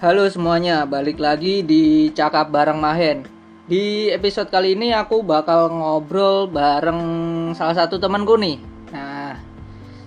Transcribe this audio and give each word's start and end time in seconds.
Halo 0.00 0.24
semuanya, 0.32 0.88
balik 0.88 1.20
lagi 1.20 1.60
di 1.60 2.08
Cakap 2.16 2.48
Bareng 2.48 2.80
Mahen. 2.80 3.28
Di 3.68 4.08
episode 4.08 4.48
kali 4.48 4.72
ini 4.72 4.96
aku 4.96 5.20
bakal 5.20 5.68
ngobrol 5.68 6.48
bareng 6.48 7.04
salah 7.52 7.84
satu 7.84 8.00
temanku 8.00 8.32
nih. 8.40 8.56
Nah, 8.96 9.36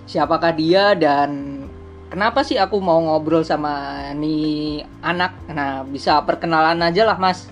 siapakah 0.02 0.50
dia 0.50 0.98
dan 0.98 1.62
kenapa 2.10 2.42
sih 2.42 2.58
aku 2.58 2.82
mau 2.82 2.98
ngobrol 3.06 3.46
sama 3.46 4.10
nih 4.18 4.82
anak? 4.98 5.30
Nah, 5.54 5.86
bisa 5.86 6.18
perkenalan 6.26 6.82
aja 6.82 7.06
lah, 7.06 7.14
Mas. 7.14 7.46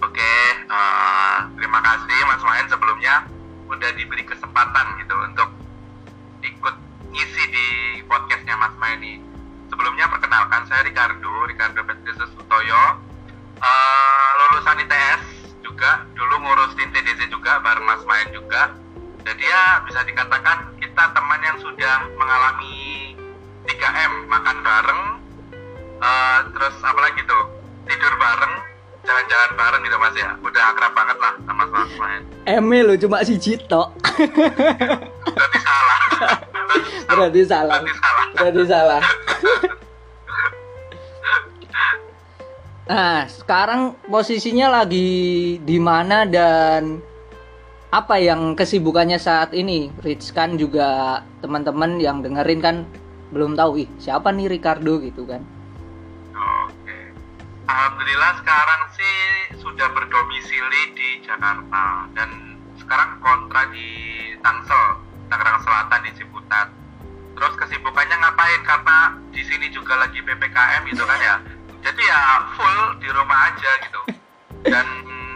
Oke, 0.00 0.32
uh, 0.72 1.44
terima 1.60 1.84
kasih 1.84 2.18
Mas 2.24 2.40
Mahen 2.40 2.66
sebelumnya 2.72 3.28
udah 3.68 3.90
diberi 4.00 4.24
kesempatan 4.24 4.91
saya 10.72 10.88
Ricardo, 10.88 11.28
Ricardo 11.44 11.84
Petrus 11.84 12.16
Sutoyo, 12.32 12.82
uh, 13.60 14.28
lulusan 14.40 14.80
ITS 14.88 15.22
juga, 15.60 16.00
dulu 16.16 16.40
ngurusin 16.40 16.88
TDC 16.96 17.28
juga 17.28 17.60
bareng 17.60 17.84
Mas 17.84 18.00
Mahen 18.08 18.32
juga. 18.32 18.72
Jadi 19.20 19.44
ya 19.44 19.84
bisa 19.84 20.00
dikatakan 20.00 20.72
kita 20.80 21.12
teman 21.12 21.40
yang 21.44 21.60
sudah 21.60 22.08
mengalami 22.16 23.12
3M, 23.68 24.32
makan 24.32 24.56
bareng, 24.64 25.02
uh, 26.00 26.38
terus 26.56 26.74
apalagi 26.80 27.20
tuh, 27.28 27.52
tidur 27.84 28.16
bareng, 28.16 28.54
jalan-jalan 29.04 29.50
bareng 29.52 29.80
gitu 29.84 29.96
mas 30.00 30.16
ya 30.16 30.30
udah 30.40 30.62
akrab 30.72 30.92
banget 30.94 31.18
lah 31.18 31.34
sama 31.42 31.64
Mas 31.68 31.92
Mahen 31.98 32.22
Eme 32.46 32.86
lo 32.86 32.94
cuma 32.94 33.18
si 33.26 33.34
Cito. 33.34 33.90
berarti 35.36 35.58
salah 35.58 36.00
Berarti 37.12 37.42
salah. 37.44 37.78
berarti 37.82 37.94
salah 37.98 38.26
Berarti 38.32 38.62
salah. 38.64 39.02
Nah, 42.82 43.30
sekarang 43.30 43.94
posisinya 44.10 44.82
lagi 44.82 45.54
di 45.62 45.78
mana 45.78 46.26
dan 46.26 46.98
apa 47.94 48.18
yang 48.18 48.58
kesibukannya 48.58 49.22
saat 49.22 49.54
ini? 49.54 49.94
Rich 50.02 50.34
kan 50.34 50.58
juga 50.58 51.22
teman-teman 51.38 52.02
yang 52.02 52.26
dengerin 52.26 52.58
kan 52.58 52.76
belum 53.30 53.54
tahu 53.54 53.86
ih 53.86 53.88
siapa 54.02 54.34
nih 54.34 54.50
Ricardo? 54.50 54.98
gitu 54.98 55.22
kan. 55.30 55.46
oke. 56.34 56.98
Alhamdulillah 57.70 58.32
sekarang 58.42 58.82
sih 58.98 59.16
sudah 59.62 59.86
berdomisili 59.94 60.82
di 60.98 61.08
Jakarta 61.22 62.10
dan 62.18 62.58
sekarang 62.82 63.14
kontrak 63.22 63.70
di 63.70 63.88
Tangsel 64.42 64.98
Tangerang 65.30 65.62
Selatan 65.62 66.00
di 66.02 66.10
Ciputat. 66.18 66.66
Terus 67.38 67.54
kesibukannya 67.62 68.16
ngapain? 68.26 68.60
Karena 68.66 68.98
di 69.30 69.42
sini 69.46 69.70
juga 69.70 70.02
lagi 70.02 70.18
ppkm 70.18 70.82
gitu 70.90 71.06
kan 71.06 71.20
ya 71.22 71.36
jadi 71.82 72.02
ya 72.02 72.22
full 72.54 72.80
di 73.02 73.08
rumah 73.10 73.38
aja 73.50 73.70
gitu. 73.82 74.00
Dan 74.70 74.86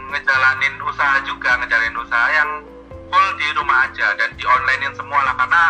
ngejalanin 0.07 0.79
usaha 0.87 1.19
juga 1.27 1.59
ngejalanin 1.59 1.99
usaha 1.99 2.27
yang 2.31 2.49
full 3.11 3.29
di 3.39 3.47
rumah 3.55 3.87
aja 3.87 4.15
dan 4.15 4.31
di 4.39 4.43
onlinein 4.47 4.95
semua 4.95 5.19
lah. 5.27 5.35
Karena 5.35 5.63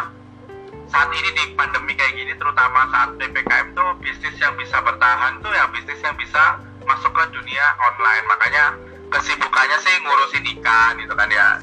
saat 0.87 1.09
ini 1.13 1.29
di 1.33 1.43
pandemi 1.57 1.97
kayak 1.97 2.13
gini 2.15 2.33
terutama 2.37 2.85
saat 2.93 3.17
ppkm 3.17 3.75
tuh 3.75 3.89
bisnis 3.99 4.37
yang 4.39 4.53
bisa 4.55 4.77
bertahan 4.79 5.41
tuh 5.41 5.51
ya 5.51 5.67
bisnis 5.73 5.99
yang 6.05 6.15
bisa 6.17 6.61
masuk 6.85 7.09
ke 7.13 7.23
dunia 7.33 7.65
online. 7.81 8.25
Makanya 8.29 8.65
kesibukannya 9.09 9.77
sih 9.81 9.95
ngurusin 10.05 10.45
ikan 10.57 10.93
gitu 11.01 11.13
kan 11.17 11.29
ya. 11.33 11.57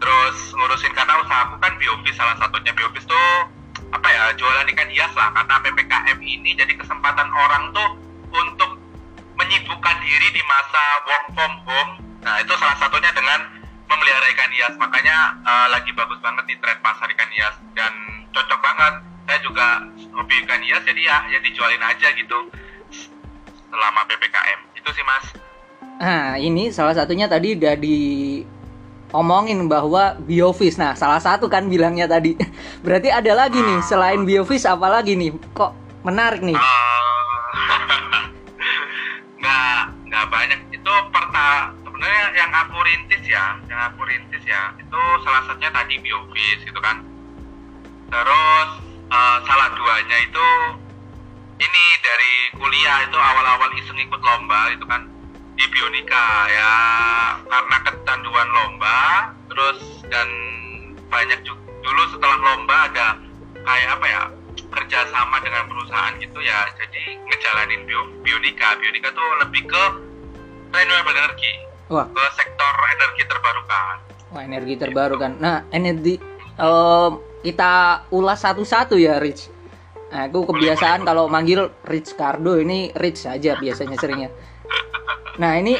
Terus 0.00 0.36
ngurusin 0.56 0.92
karena 0.92 1.20
usahaku 1.24 1.56
kan 1.60 1.72
biofis 1.80 2.16
salah 2.16 2.36
satunya 2.36 2.72
biofis 2.76 3.08
tuh 3.08 3.28
apa 3.90 4.06
ya 4.06 4.32
jualan 4.36 4.68
ikan 4.76 4.88
hias 4.92 5.12
lah. 5.16 5.32
Karena 5.32 5.56
ppkm 5.64 6.18
ini 6.20 6.52
jadi 6.52 6.72
kesempatan 6.76 7.28
orang 7.32 7.72
tuh 7.72 8.09
untuk 8.30 8.70
menyibukkan 9.36 9.96
diri 10.02 10.28
di 10.32 10.42
masa 10.46 10.82
work 11.06 11.24
from 11.34 11.52
home 11.66 11.92
nah 12.22 12.38
itu 12.38 12.52
salah 12.56 12.76
satunya 12.78 13.10
dengan 13.12 13.40
memelihara 13.90 14.26
ikan 14.38 14.50
hias 14.54 14.74
makanya 14.78 15.34
eh, 15.42 15.66
lagi 15.74 15.90
bagus 15.92 16.18
banget 16.22 16.44
di 16.46 16.54
tren 16.62 16.78
pasar 16.80 17.10
ikan 17.10 17.30
hias 17.34 17.56
dan 17.74 17.92
cocok 18.30 18.60
banget 18.62 18.94
saya 19.26 19.38
juga 19.42 19.66
hobi 20.14 20.34
ikan 20.46 20.62
hias 20.62 20.82
jadi 20.86 21.00
ya 21.00 21.16
ya 21.30 21.38
dijualin 21.42 21.82
aja 21.82 22.08
gitu 22.14 22.38
selama 23.70 24.02
ppkm 24.10 24.60
itu 24.74 24.90
sih 24.94 25.04
mas 25.06 25.40
Nah, 26.00 26.40
ini 26.40 26.72
salah 26.72 26.96
satunya 26.96 27.28
tadi 27.28 27.60
udah 27.60 27.76
diomongin 27.76 29.68
bahwa 29.68 30.16
biofish. 30.24 30.80
Nah, 30.80 30.96
salah 30.96 31.20
satu 31.20 31.44
kan 31.44 31.68
bilangnya 31.68 32.08
tadi. 32.08 32.40
Berarti 32.84 33.12
ada 33.12 33.36
lagi 33.36 33.60
nih 33.60 33.84
selain 33.84 34.24
biofish 34.24 34.64
apa 34.64 34.88
lagi 34.88 35.12
nih? 35.12 35.36
Kok 35.52 36.00
menarik 36.08 36.40
nih? 36.40 36.56
Eh, 36.56 36.99
nggak 40.20 40.36
banyak 40.36 40.60
itu 40.76 40.94
perta 41.16 41.72
sebenarnya 41.80 42.24
yang 42.36 42.52
aku 42.52 42.76
rintis 42.84 43.24
ya 43.24 43.56
yang 43.72 43.80
aku 43.88 44.04
rintis 44.04 44.44
ya 44.44 44.68
itu 44.76 45.00
salah 45.24 45.48
satunya 45.48 45.72
tadi 45.72 45.96
biofis 45.96 46.60
gitu 46.60 46.76
kan. 46.76 47.00
Terus 48.12 48.70
eh, 49.08 49.38
salah 49.48 49.72
duanya 49.72 50.16
itu 50.20 50.48
ini 51.56 51.84
dari 52.04 52.32
kuliah 52.52 53.08
itu 53.08 53.16
awal-awal 53.16 53.72
iseng 53.80 53.96
ikut 53.96 54.20
lomba 54.20 54.68
itu 54.76 54.84
kan. 54.84 55.08
Di 55.56 55.64
bionika 55.72 56.52
ya 56.52 56.72
karena 57.48 57.76
kecanduan 57.80 58.48
lomba 58.52 59.32
terus 59.48 60.04
dan 60.12 60.28
banyak 61.08 61.40
juga 61.48 61.64
dulu 61.80 62.02
setelah 62.12 62.36
lomba 62.44 62.76
ada 62.92 63.08
kayak 63.56 63.88
apa 63.96 64.04
ya 64.04 64.22
kerjasama 64.68 65.40
dengan 65.40 65.64
perusahaan 65.64 66.12
gitu 66.20 66.44
ya 66.44 66.68
jadi 66.76 67.16
ngejalanin 67.24 67.88
bio, 67.88 68.04
bionika 68.20 68.76
bionika 68.84 69.08
tuh 69.16 69.24
lebih 69.40 69.64
ke 69.64 70.09
renewable 70.70 71.16
energy 71.18 71.52
Wah, 71.90 72.06
ke 72.06 72.24
sektor 72.38 72.74
energi 72.94 73.22
terbarukan 73.26 74.10
wah 74.30 74.42
energi 74.46 74.74
terbarukan. 74.78 75.36
Nah, 75.42 75.66
energi 75.74 76.16
em, 76.56 77.12
kita 77.42 78.06
ulas 78.14 78.38
satu-satu 78.40 78.96
ya, 78.96 79.18
Rich. 79.18 79.50
Nah, 80.10 80.26
aku 80.26 80.42
kebiasaan 80.50 81.06
kalau 81.06 81.30
manggil 81.30 81.70
Rich 81.86 82.18
Cardo 82.18 82.58
ini 82.58 82.90
Rich 82.94 83.30
saja 83.30 83.54
biasanya 83.58 83.96
seringnya. 83.98 84.30
Nah, 85.38 85.54
ini 85.58 85.78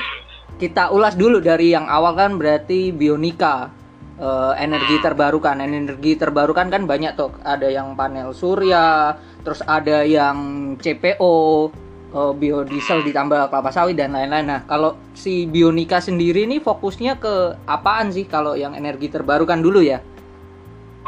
kita 0.61 0.95
ulas 0.95 1.19
dulu 1.19 1.43
dari 1.43 1.73
yang 1.75 1.89
awal 1.91 2.15
kan 2.15 2.39
berarti 2.39 2.95
bionika 2.95 3.71
eh, 4.19 4.53
energi 4.63 5.03
terbarukan. 5.03 5.59
Energi 5.59 6.15
terbarukan 6.15 6.71
kan 6.71 6.87
banyak 6.87 7.19
tuh. 7.19 7.35
Ada 7.43 7.71
yang 7.71 7.99
panel 7.99 8.31
surya, 8.31 9.19
terus 9.43 9.63
ada 9.67 10.07
yang 10.07 10.75
CPO, 10.79 11.71
eh, 12.11 12.33
biodiesel 12.35 13.07
ditambah 13.07 13.51
kelapa 13.51 13.71
sawit 13.71 13.97
dan 13.97 14.13
lain-lain. 14.13 14.47
Nah, 14.47 14.61
kalau 14.67 14.99
si 15.15 15.47
bionika 15.47 16.03
sendiri 16.03 16.45
ini 16.45 16.59
fokusnya 16.59 17.19
ke 17.19 17.59
apaan 17.67 18.11
sih 18.11 18.27
kalau 18.27 18.55
yang 18.59 18.75
energi 18.75 19.11
terbarukan 19.11 19.63
dulu 19.63 19.83
ya? 19.83 20.03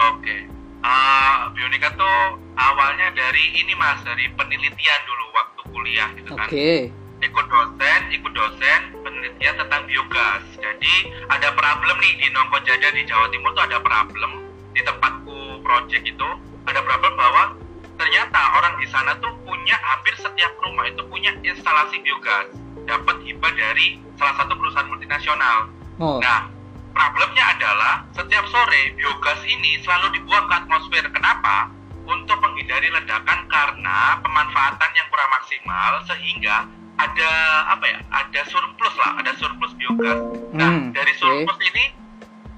oke 0.02 0.36
Ah, 0.82 1.46
bionika 1.54 1.94
tuh 1.94 2.42
awalnya 2.58 3.14
dari 3.14 3.54
ini 3.54 3.70
mas 3.78 4.02
dari 4.02 4.26
penelitian 4.34 5.00
dulu 5.06 5.24
waktu 5.30 5.60
kuliah 5.70 6.10
gitu 6.18 6.34
kan 6.34 6.50
Oke. 6.50 6.90
ikut 7.22 7.46
dosen, 7.46 8.00
ikut 8.10 8.32
dosen 8.34 8.80
penelitian 9.06 9.62
tentang 9.62 9.86
biogas. 9.86 10.42
Jadi 10.58 11.06
ada 11.30 11.54
problem 11.54 11.96
nih 12.02 12.18
di 12.18 12.26
Nongko 12.34 12.66
Jaja 12.66 12.90
di 12.90 13.06
Jawa 13.06 13.30
Timur 13.30 13.54
tuh 13.54 13.62
ada 13.62 13.78
problem 13.78 14.42
di 14.74 14.82
tempatku 14.82 15.62
project 15.62 16.02
itu 16.02 16.28
ada 16.66 16.82
problem 16.82 17.14
bahwa 17.14 17.54
ternyata 17.94 18.40
orang 18.58 18.74
di 18.82 18.86
sana 18.90 19.14
tuh 19.22 19.30
punya 19.62 19.78
hampir 19.78 20.14
setiap 20.18 20.52
rumah 20.58 20.90
itu 20.90 20.98
punya 21.06 21.30
instalasi 21.46 22.02
biogas 22.02 22.50
dapat 22.82 23.14
hibah 23.22 23.54
dari 23.54 23.94
salah 24.18 24.34
satu 24.42 24.58
perusahaan 24.58 24.90
multinasional. 24.90 25.70
Oh, 26.02 26.18
Nah, 26.18 26.50
problemnya 26.90 27.46
adalah 27.54 28.02
setiap 28.10 28.42
sore 28.50 28.90
biogas 28.98 29.38
ini 29.46 29.78
selalu 29.86 30.18
dibuang 30.18 30.50
ke 30.50 30.54
atmosfer. 30.58 31.06
Kenapa? 31.14 31.70
Untuk 32.02 32.42
menghindari 32.42 32.90
ledakan 32.90 33.46
karena 33.46 34.18
pemanfaatan 34.18 34.90
yang 34.98 35.06
kurang 35.14 35.30
maksimal 35.30 35.92
sehingga 36.10 36.66
ada 36.98 37.30
apa 37.70 37.86
ya? 37.86 37.98
Ada 38.10 38.42
surplus 38.50 38.98
lah, 38.98 39.22
ada 39.22 39.30
surplus 39.38 39.78
biogas. 39.78 40.18
Nah, 40.50 40.74
Hmm, 40.74 40.90
dari 40.90 41.14
surplus 41.14 41.62
ini 41.62 41.94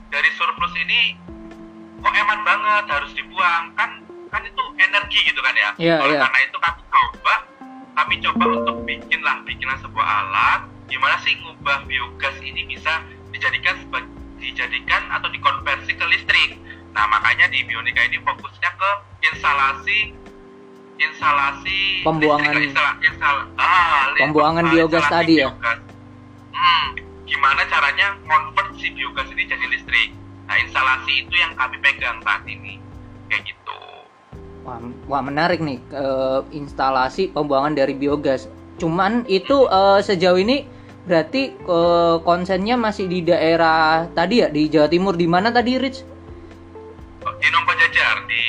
dari 0.09 0.31
surplus 0.41 0.73
ini 0.81 1.21
kok 2.01 2.17
eman 2.17 2.41
banget 2.49 2.85
harus 2.89 3.13
dibuang 3.13 3.77
kan 3.77 4.01
kan 4.33 4.41
itu 4.41 4.63
energi 4.81 5.21
gitu 5.29 5.45
kan 5.45 5.53
ya. 5.53 5.71
Iya, 5.77 5.97
Oleh 6.01 6.17
iya. 6.17 6.25
karena 6.25 6.41
itu 6.49 6.57
kami 6.59 6.84
kami 7.95 8.19
coba 8.21 8.45
untuk 8.53 8.77
bikinlah 8.83 9.41
bikinlah 9.43 9.79
sebuah 9.81 10.03
alat 10.05 10.61
gimana 10.87 11.17
sih 11.21 11.35
ngubah 11.39 11.87
biogas 11.87 12.37
ini 12.41 12.67
bisa 12.67 13.01
dijadikan 13.31 13.75
seba- 13.81 14.11
dijadikan 14.37 15.03
atau 15.11 15.27
dikonversi 15.29 15.91
ke 15.91 16.05
listrik. 16.07 16.51
Nah 16.93 17.09
makanya 17.09 17.49
di 17.49 17.65
Bionika 17.65 18.05
ini 18.05 18.21
fokusnya 18.21 18.71
ke 18.71 18.91
instalasi 19.25 20.13
instalasi 20.95 22.05
Pembuangan- 22.05 22.55
listrik, 22.55 22.71
instala- 22.71 22.99
instala- 23.03 23.49
ah, 23.59 24.15
Pembuangan 24.15 24.65
biogas 24.69 25.05
tadi 25.09 25.43
ya? 25.43 25.51
biogas. 25.51 25.79
Hmm, 26.55 26.87
gimana 27.25 27.67
caranya 27.67 28.15
convert 28.23 28.71
si 28.79 28.95
biogas 28.95 29.27
ini 29.29 29.43
jadi 29.45 29.67
listrik? 29.67 30.15
Nah 30.45 30.57
instalasi 30.61 31.27
itu 31.27 31.35
yang 31.35 31.51
kami 31.55 31.81
pegang 31.83 32.23
saat 32.23 32.47
ini 32.47 32.79
kayak 33.27 33.43
gitu. 33.45 33.79
Wah, 34.65 34.81
wah 35.07 35.21
menarik 35.21 35.61
nih 35.61 35.77
eh, 35.93 36.41
instalasi 36.51 37.29
pembuangan 37.29 37.77
dari 37.77 37.93
biogas. 37.93 38.49
Cuman 38.81 39.29
itu 39.29 39.69
eh, 39.69 40.01
sejauh 40.01 40.41
ini 40.41 40.65
berarti 41.05 41.53
eh, 41.53 42.17
konsennya 42.25 42.81
masih 42.81 43.05
di 43.05 43.21
daerah 43.21 44.09
tadi 44.11 44.41
ya 44.41 44.49
di 44.49 44.73
Jawa 44.73 44.89
Timur 44.89 45.15
di 45.15 45.29
mana 45.29 45.53
tadi 45.53 45.77
Rich? 45.77 46.01
di 47.25 47.49
Nongko 47.49 47.73
Jajar 47.77 48.17
di 48.25 48.43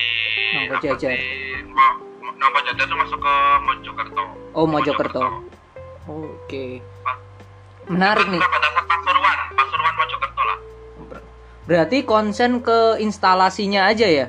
Nongko 0.56 0.76
apa, 0.76 0.84
Jajar. 0.84 1.12
di 1.12 1.24
Mo- 1.68 2.00
Mo- 2.22 2.36
Nongko 2.36 2.60
Jajar 2.64 2.86
tuh 2.88 2.98
masuk 2.98 3.20
ke 3.20 3.34
Mojokerto 3.60 4.24
Oh 4.56 4.64
Mojokerto. 4.64 5.20
Oke. 6.08 6.80
Menarik 7.92 8.28
nih. 8.30 8.40
Pasuruan 8.40 9.38
Pasuruan 9.52 9.94
Mojokerto 9.96 10.42
lah 10.44 10.58
Berarti 11.66 11.98
konsen 12.08 12.64
ke 12.64 13.04
instalasinya 13.04 13.92
aja 13.92 14.08
ya? 14.08 14.28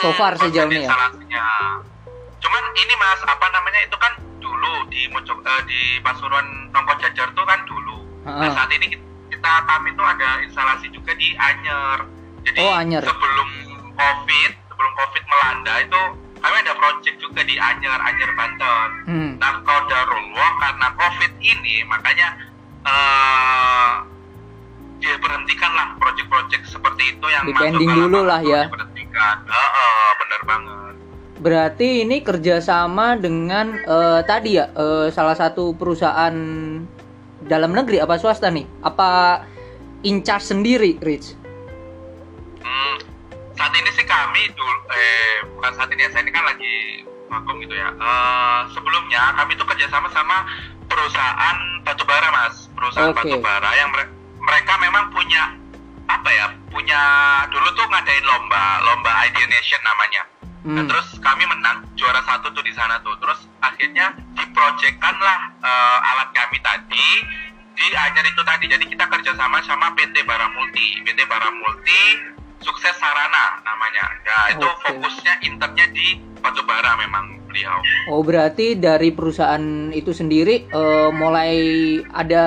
So 0.00 0.10
far 0.14 0.34
sejauh 0.34 0.66
ini 0.68 0.82
ya? 0.82 0.88
instalasinya. 0.88 1.46
Cuman 2.38 2.64
ini 2.74 2.94
mas, 2.94 3.20
apa 3.24 3.46
namanya 3.50 3.80
itu 3.82 3.96
kan 3.96 4.12
dulu 4.38 4.74
di 4.88 5.06
Mojo, 5.08 5.34
eh, 5.34 5.62
di 5.64 5.80
Pasuruan 6.00 6.44
Nongko 6.70 6.94
Jajar 6.98 7.30
tuh 7.32 7.44
kan 7.44 7.60
dulu. 7.64 8.02
Nah 8.24 8.42
Heeh. 8.42 8.52
saat 8.52 8.70
ini 8.72 8.86
kita, 8.90 9.04
kita 9.30 9.52
kami 9.64 9.88
tuh 9.94 10.04
ada 10.04 10.42
instalasi 10.42 10.86
juga 10.90 11.12
di 11.14 11.32
Anyer. 11.34 11.98
Jadi 12.44 12.58
Oh, 12.60 12.72
Anyer. 12.72 13.00
sebelum 13.00 13.50
COVID, 13.94 14.50
sebelum 14.68 14.92
COVID 14.94 15.24
melanda 15.24 15.74
itu 15.80 16.00
kami 16.36 16.56
ada 16.60 16.74
project 16.76 17.16
juga 17.16 17.40
di 17.40 17.56
Anyer, 17.56 17.96
Anyer 17.96 18.30
Banten. 18.36 18.90
Hmm. 19.08 19.30
Nah 19.40 19.52
Qadarullah 19.64 20.50
karena 20.60 20.88
COVID 20.92 21.32
ini 21.40 21.80
makanya 21.86 22.28
eh 22.84 23.90
diberhentikan 25.04 25.70
lah 25.76 25.86
project-project 26.00 26.64
seperti 26.64 27.12
itu 27.12 27.26
yang 27.28 27.44
Dipending 27.44 27.90
dulu 27.92 28.24
lah 28.24 28.40
itu 28.40 28.56
ya. 28.56 28.62
Diberhentikan. 28.66 29.36
Heeh, 29.44 30.08
bener 30.16 30.40
banget. 30.48 30.94
Berarti 31.34 31.88
ini 32.06 32.16
kerjasama 32.24 33.20
dengan 33.20 33.76
eh, 33.76 34.20
tadi 34.24 34.56
ya 34.56 34.72
eh, 34.72 35.12
salah 35.12 35.36
satu 35.36 35.76
perusahaan 35.76 36.32
dalam 37.44 37.70
negeri 37.76 38.00
apa 38.00 38.16
swasta 38.16 38.48
nih? 38.48 38.64
Apa 38.80 39.42
incas 40.00 40.48
sendiri, 40.48 40.96
Rich? 41.04 41.36
Hmm, 42.64 42.96
saat 43.52 43.72
ini 43.76 43.90
sih 43.92 44.06
kami 44.08 44.48
dulu, 44.56 44.78
eh 44.88 45.44
bukan 45.52 45.72
saat 45.76 45.92
ini 45.92 46.08
ya, 46.08 46.10
saya 46.16 46.24
ini 46.24 46.32
kan 46.32 46.44
lagi 46.48 47.04
vakum 47.28 47.60
gitu 47.60 47.76
ya. 47.76 47.92
Eh, 47.92 48.60
sebelumnya 48.72 49.36
kami 49.36 49.52
tuh 49.60 49.68
kerjasama 49.68 50.08
sama 50.16 50.48
perusahaan 50.88 51.56
batubara 51.84 52.28
mas, 52.32 52.72
perusahaan 52.72 53.12
Oke. 53.12 53.20
batubara 53.20 53.70
yang 53.76 53.92
mere- 53.92 54.12
mereka 54.44 54.72
memang 54.78 55.08
punya 55.10 55.56
apa 56.04 56.28
ya, 56.28 56.46
punya 56.68 57.00
dulu 57.48 57.68
tuh 57.72 57.86
ngadain 57.88 58.24
lomba, 58.28 58.62
lomba 58.84 59.10
Idea 59.24 59.48
Nation 59.48 59.80
namanya. 59.80 60.22
Nah, 60.64 60.80
Hmm. 60.80 60.88
terus 60.88 61.20
kami 61.20 61.44
menang 61.44 61.84
juara 61.92 62.24
satu 62.24 62.48
tuh 62.52 62.64
di 62.64 62.72
sana 62.72 62.96
tuh. 63.00 63.12
Terus 63.20 63.36
akhirnya 63.60 64.12
diprojekkan 64.32 65.16
lah 65.20 65.38
eh, 65.60 65.98
alat 66.08 66.28
kami 66.32 66.56
tadi 66.60 67.08
di 67.74 67.86
Anyer 67.92 68.24
itu 68.24 68.40
tadi. 68.40 68.64
Jadi 68.68 68.84
kita 68.88 69.04
kerjasama 69.04 69.60
sama 69.60 69.92
PT 69.92 70.24
Baramulti. 70.24 71.04
PT 71.04 71.20
Baramulti 71.28 72.00
Sukses 72.64 72.96
Sarana 72.96 73.60
namanya. 73.60 74.08
Nah 74.24 74.44
itu 74.56 74.64
Oke. 74.64 74.80
fokusnya 74.88 75.44
internnya 75.44 75.84
di 75.92 76.16
batubara 76.40 76.96
memang 76.96 77.44
beliau. 77.44 77.84
Oh, 78.08 78.24
berarti 78.24 78.80
dari 78.80 79.12
perusahaan 79.12 79.92
itu 79.92 80.16
sendiri 80.16 80.64
eh, 80.64 81.08
mulai 81.12 81.52
ada 82.08 82.44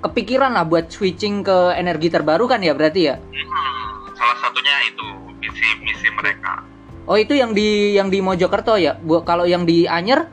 kepikiran 0.00 0.50
lah 0.50 0.64
buat 0.64 0.88
switching 0.88 1.40
ke 1.40 1.74
energi 1.74 2.08
terbarukan 2.08 2.58
ya 2.58 2.72
berarti 2.72 3.00
ya? 3.04 3.16
Hmm, 3.16 3.84
salah 4.12 4.36
satunya 4.38 4.74
itu 4.86 5.06
misi 5.36 5.66
misi 5.80 6.08
mereka. 6.12 6.64
Oh, 7.04 7.14
itu 7.14 7.34
yang 7.34 7.52
di 7.52 7.92
yang 7.92 8.08
di 8.08 8.18
Mojokerto 8.18 8.74
ya? 8.74 8.94
Bu, 8.96 9.20
kalau 9.22 9.42
yang 9.42 9.64
di 9.64 9.84
Anyer? 9.84 10.24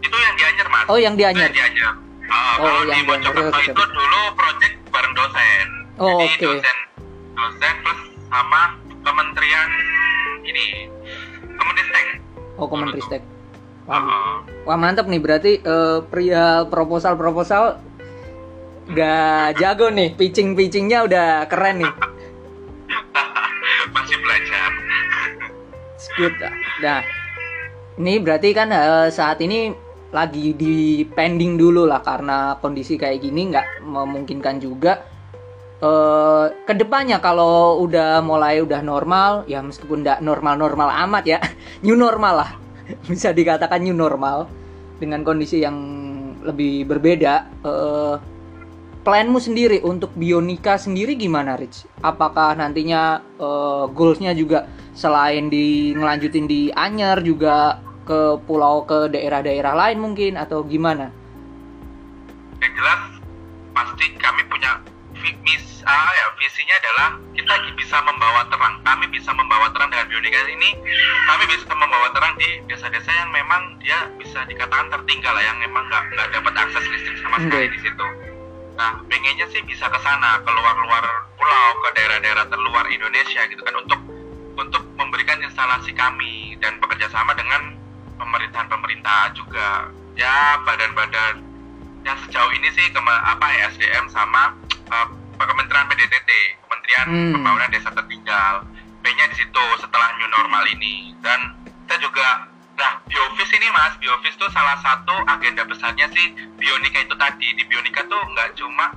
Itu 0.00 0.12
yang 0.12 0.34
di 0.34 0.44
Anyer 0.44 0.66
mas. 0.68 0.84
Oh, 0.86 0.98
yang 0.98 1.14
di 1.14 1.22
Itu 1.22 1.30
Anyer. 1.30 1.46
yang 1.46 1.54
di 1.54 1.62
Anyer. 1.62 1.92
Ah, 2.24 2.56
Oh, 2.56 2.66
kalau 2.66 2.82
yang 2.84 2.98
di 2.98 3.06
Mojokerto 3.06 3.52
oke. 3.52 3.64
itu 3.66 3.82
dulu 3.86 4.20
project 4.34 4.74
bareng 4.88 5.14
dosen. 5.14 5.66
Oh, 5.96 6.18
Jadi 6.18 6.26
oke. 6.26 6.46
dosen 6.50 6.76
dosen 7.34 7.74
plus 7.80 8.00
sama 8.26 8.60
kementerian 9.00 9.68
ini 10.42 10.66
Kemenristek. 11.46 12.04
Oh, 12.56 12.66
Kemenristek. 12.66 13.22
Ah, 13.22 13.30
Wah, 13.84 14.00
ah. 14.00 14.36
wah, 14.64 14.76
mantap 14.76 15.04
nih 15.04 15.20
berarti 15.20 15.52
eh, 15.60 15.98
perihal 16.02 16.66
proposal-proposal 16.66 17.76
udah 18.90 19.54
jago 19.56 19.88
nih, 19.88 20.12
pitching-pitchingnya 20.18 21.06
udah 21.06 21.28
keren 21.48 21.84
nih. 21.84 21.92
Masih 23.94 24.18
belajar. 24.20 24.70
Good. 26.14 26.38
Nah, 26.78 27.02
ini 27.98 28.22
berarti 28.22 28.54
kan 28.54 28.70
eh, 28.70 29.10
saat 29.10 29.42
ini 29.42 29.74
lagi 30.14 30.54
di 30.54 31.02
pending 31.02 31.58
dulu 31.58 31.90
lah 31.90 32.06
karena 32.06 32.54
kondisi 32.62 32.94
kayak 32.94 33.18
gini 33.18 33.50
nggak 33.50 33.82
memungkinkan 33.82 34.62
juga. 34.62 35.02
Eh, 35.82 36.46
ke 36.62 36.74
depannya 36.78 37.18
kalau 37.18 37.82
udah 37.82 38.22
mulai 38.22 38.62
udah 38.62 38.78
normal, 38.78 39.42
ya 39.50 39.58
meskipun 39.58 40.06
nggak 40.06 40.22
normal-normal 40.22 40.86
amat 41.08 41.24
ya, 41.26 41.38
new 41.84 41.98
normal 41.98 42.46
lah, 42.46 42.50
bisa 43.10 43.34
dikatakan 43.34 43.82
new 43.82 43.96
normal 43.96 44.46
dengan 45.02 45.26
kondisi 45.26 45.66
yang 45.66 45.74
lebih 46.46 46.86
berbeda. 46.86 47.34
Eh, 47.66 48.33
planmu 49.04 49.36
sendiri 49.36 49.84
untuk 49.84 50.16
Bionika 50.16 50.80
sendiri 50.80 51.14
gimana, 51.14 51.60
Rich? 51.60 51.84
Apakah 52.00 52.56
nantinya 52.56 53.20
eh, 53.36 53.84
goalsnya 53.92 54.32
juga 54.32 54.66
selain 54.96 55.52
di 55.52 55.92
ngelanjutin 55.92 56.48
di 56.48 56.72
Anyer 56.72 57.20
juga 57.20 57.78
ke 58.08 58.40
pulau 58.48 58.88
ke 58.88 59.12
daerah-daerah 59.12 59.76
lain 59.76 60.00
mungkin 60.00 60.40
atau 60.40 60.64
gimana? 60.64 61.12
Yang 62.64 62.72
jelas 62.80 63.02
pasti 63.76 64.06
kami 64.16 64.42
punya 64.48 64.80
mis 65.44 65.84
ah, 65.84 66.08
ya 66.08 66.26
visinya 66.40 66.74
adalah 66.80 67.08
kita 67.36 67.52
bisa 67.76 67.96
membawa 68.08 68.48
terang. 68.48 68.80
Kami 68.84 69.04
bisa 69.12 69.30
membawa 69.36 69.68
terang 69.76 69.92
dengan 69.92 70.08
bionika 70.08 70.40
ini. 70.48 70.70
Kami 71.28 71.44
bisa 71.48 71.68
membawa 71.76 72.08
terang 72.16 72.32
di 72.40 72.60
desa-desa 72.72 73.12
yang 73.12 73.30
memang 73.36 73.76
dia 73.84 74.08
bisa 74.16 74.48
dikatakan 74.48 74.88
tertinggal 74.88 75.32
lah, 75.36 75.44
yang 75.44 75.58
memang 75.60 75.84
nggak 75.92 76.04
nggak 76.16 76.28
dapat 76.40 76.52
akses 76.56 76.84
listrik 76.88 77.20
sama 77.20 77.36
sekali 77.40 77.68
Oke. 77.68 77.74
di 77.76 77.80
situ. 77.84 78.06
Nah, 78.74 78.98
pengennya 79.06 79.46
sih 79.54 79.62
bisa 79.62 79.86
ke 79.86 79.98
sana, 80.02 80.42
keluar-luar 80.42 81.04
pulau, 81.38 81.68
ke 81.82 81.88
daerah-daerah 81.94 82.46
terluar 82.50 82.84
Indonesia 82.90 83.46
gitu 83.46 83.62
kan 83.62 83.74
untuk 83.78 84.00
untuk 84.54 84.82
memberikan 84.94 85.38
instalasi 85.42 85.90
kami 85.94 86.54
dan 86.62 86.78
bekerja 86.78 87.10
sama 87.10 87.34
dengan 87.34 87.74
pemerintahan 88.18 88.70
pemerintah 88.70 89.34
juga 89.34 89.90
ya 90.14 90.62
badan-badan 90.62 91.42
yang 92.06 92.18
sejauh 92.26 92.52
ini 92.54 92.70
sih 92.70 92.86
kema 92.94 93.14
apa 93.34 93.46
ya 93.50 93.70
SDM 93.74 94.06
sama 94.14 94.54
uh, 94.94 95.06
Kementerian 95.34 95.90
PDTT 95.90 96.30
Kementerian 96.62 97.06
Hmm. 97.10 97.32
Pembangunan 97.34 97.70
Desa 97.74 97.90
Tertinggal 97.90 98.62
pengennya 99.02 99.26
di 99.34 99.36
situ 99.42 99.64
setelah 99.82 100.08
new 100.16 100.28
normal 100.30 100.64
ini 100.70 101.12
dan 101.20 101.52
kita 101.84 102.00
juga 102.00 102.48
nah 102.74 102.92
biofis 103.06 103.50
ini 103.54 103.68
mas. 103.70 103.94
Biofis 103.98 104.34
tuh 104.38 104.50
salah 104.50 104.78
satu 104.82 105.14
agenda 105.26 105.62
besarnya 105.66 106.06
sih 106.10 106.34
bionika 106.58 107.02
itu 107.02 107.14
tadi. 107.14 107.48
Di 107.54 107.64
bionika 107.66 108.02
tuh 108.06 108.20
nggak 108.34 108.58
cuma 108.58 108.90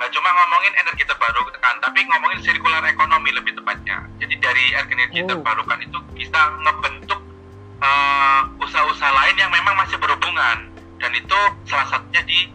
nggak 0.00 0.10
cuma 0.16 0.28
ngomongin 0.32 0.72
energi 0.80 1.04
terbarukan 1.04 1.74
tapi 1.84 2.00
ngomongin 2.08 2.40
sirkular 2.40 2.82
ekonomi 2.88 3.30
lebih 3.36 3.52
tepatnya. 3.58 4.00
Jadi 4.16 4.34
dari 4.40 4.64
energi 4.72 5.20
Oh. 5.24 5.28
terbarukan 5.36 5.78
itu 5.84 5.98
bisa 6.16 6.40
ngebentuk 6.64 7.20
eh, 7.80 8.40
usaha-usaha 8.60 9.12
lain 9.12 9.36
yang 9.36 9.52
memang 9.52 9.76
masih 9.76 9.96
berhubungan. 10.00 10.68
Dan 11.00 11.16
itu 11.16 11.38
salah 11.64 11.88
satunya 11.88 12.22
di 12.24 12.48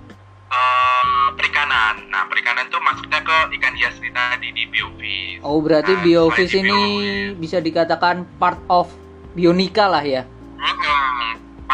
eh, 0.50 1.28
perikanan. 1.38 2.10
Nah 2.10 2.26
perikanan 2.30 2.70
tuh 2.70 2.82
masuknya 2.82 3.22
ke 3.22 3.38
ikan 3.60 3.74
hias 3.78 3.98
ini 4.02 4.10
tadi 4.14 4.50
di 4.54 4.64
biofis 4.70 5.42
Oh 5.46 5.62
berarti 5.62 5.94
Nah, 5.94 6.02
di 6.02 6.14
ini 6.58 6.82
bisa 7.38 7.62
dikatakan 7.62 8.26
part 8.42 8.58
of 8.66 8.90
Bionika 9.36 9.86
lah 9.92 10.02
ya. 10.02 10.24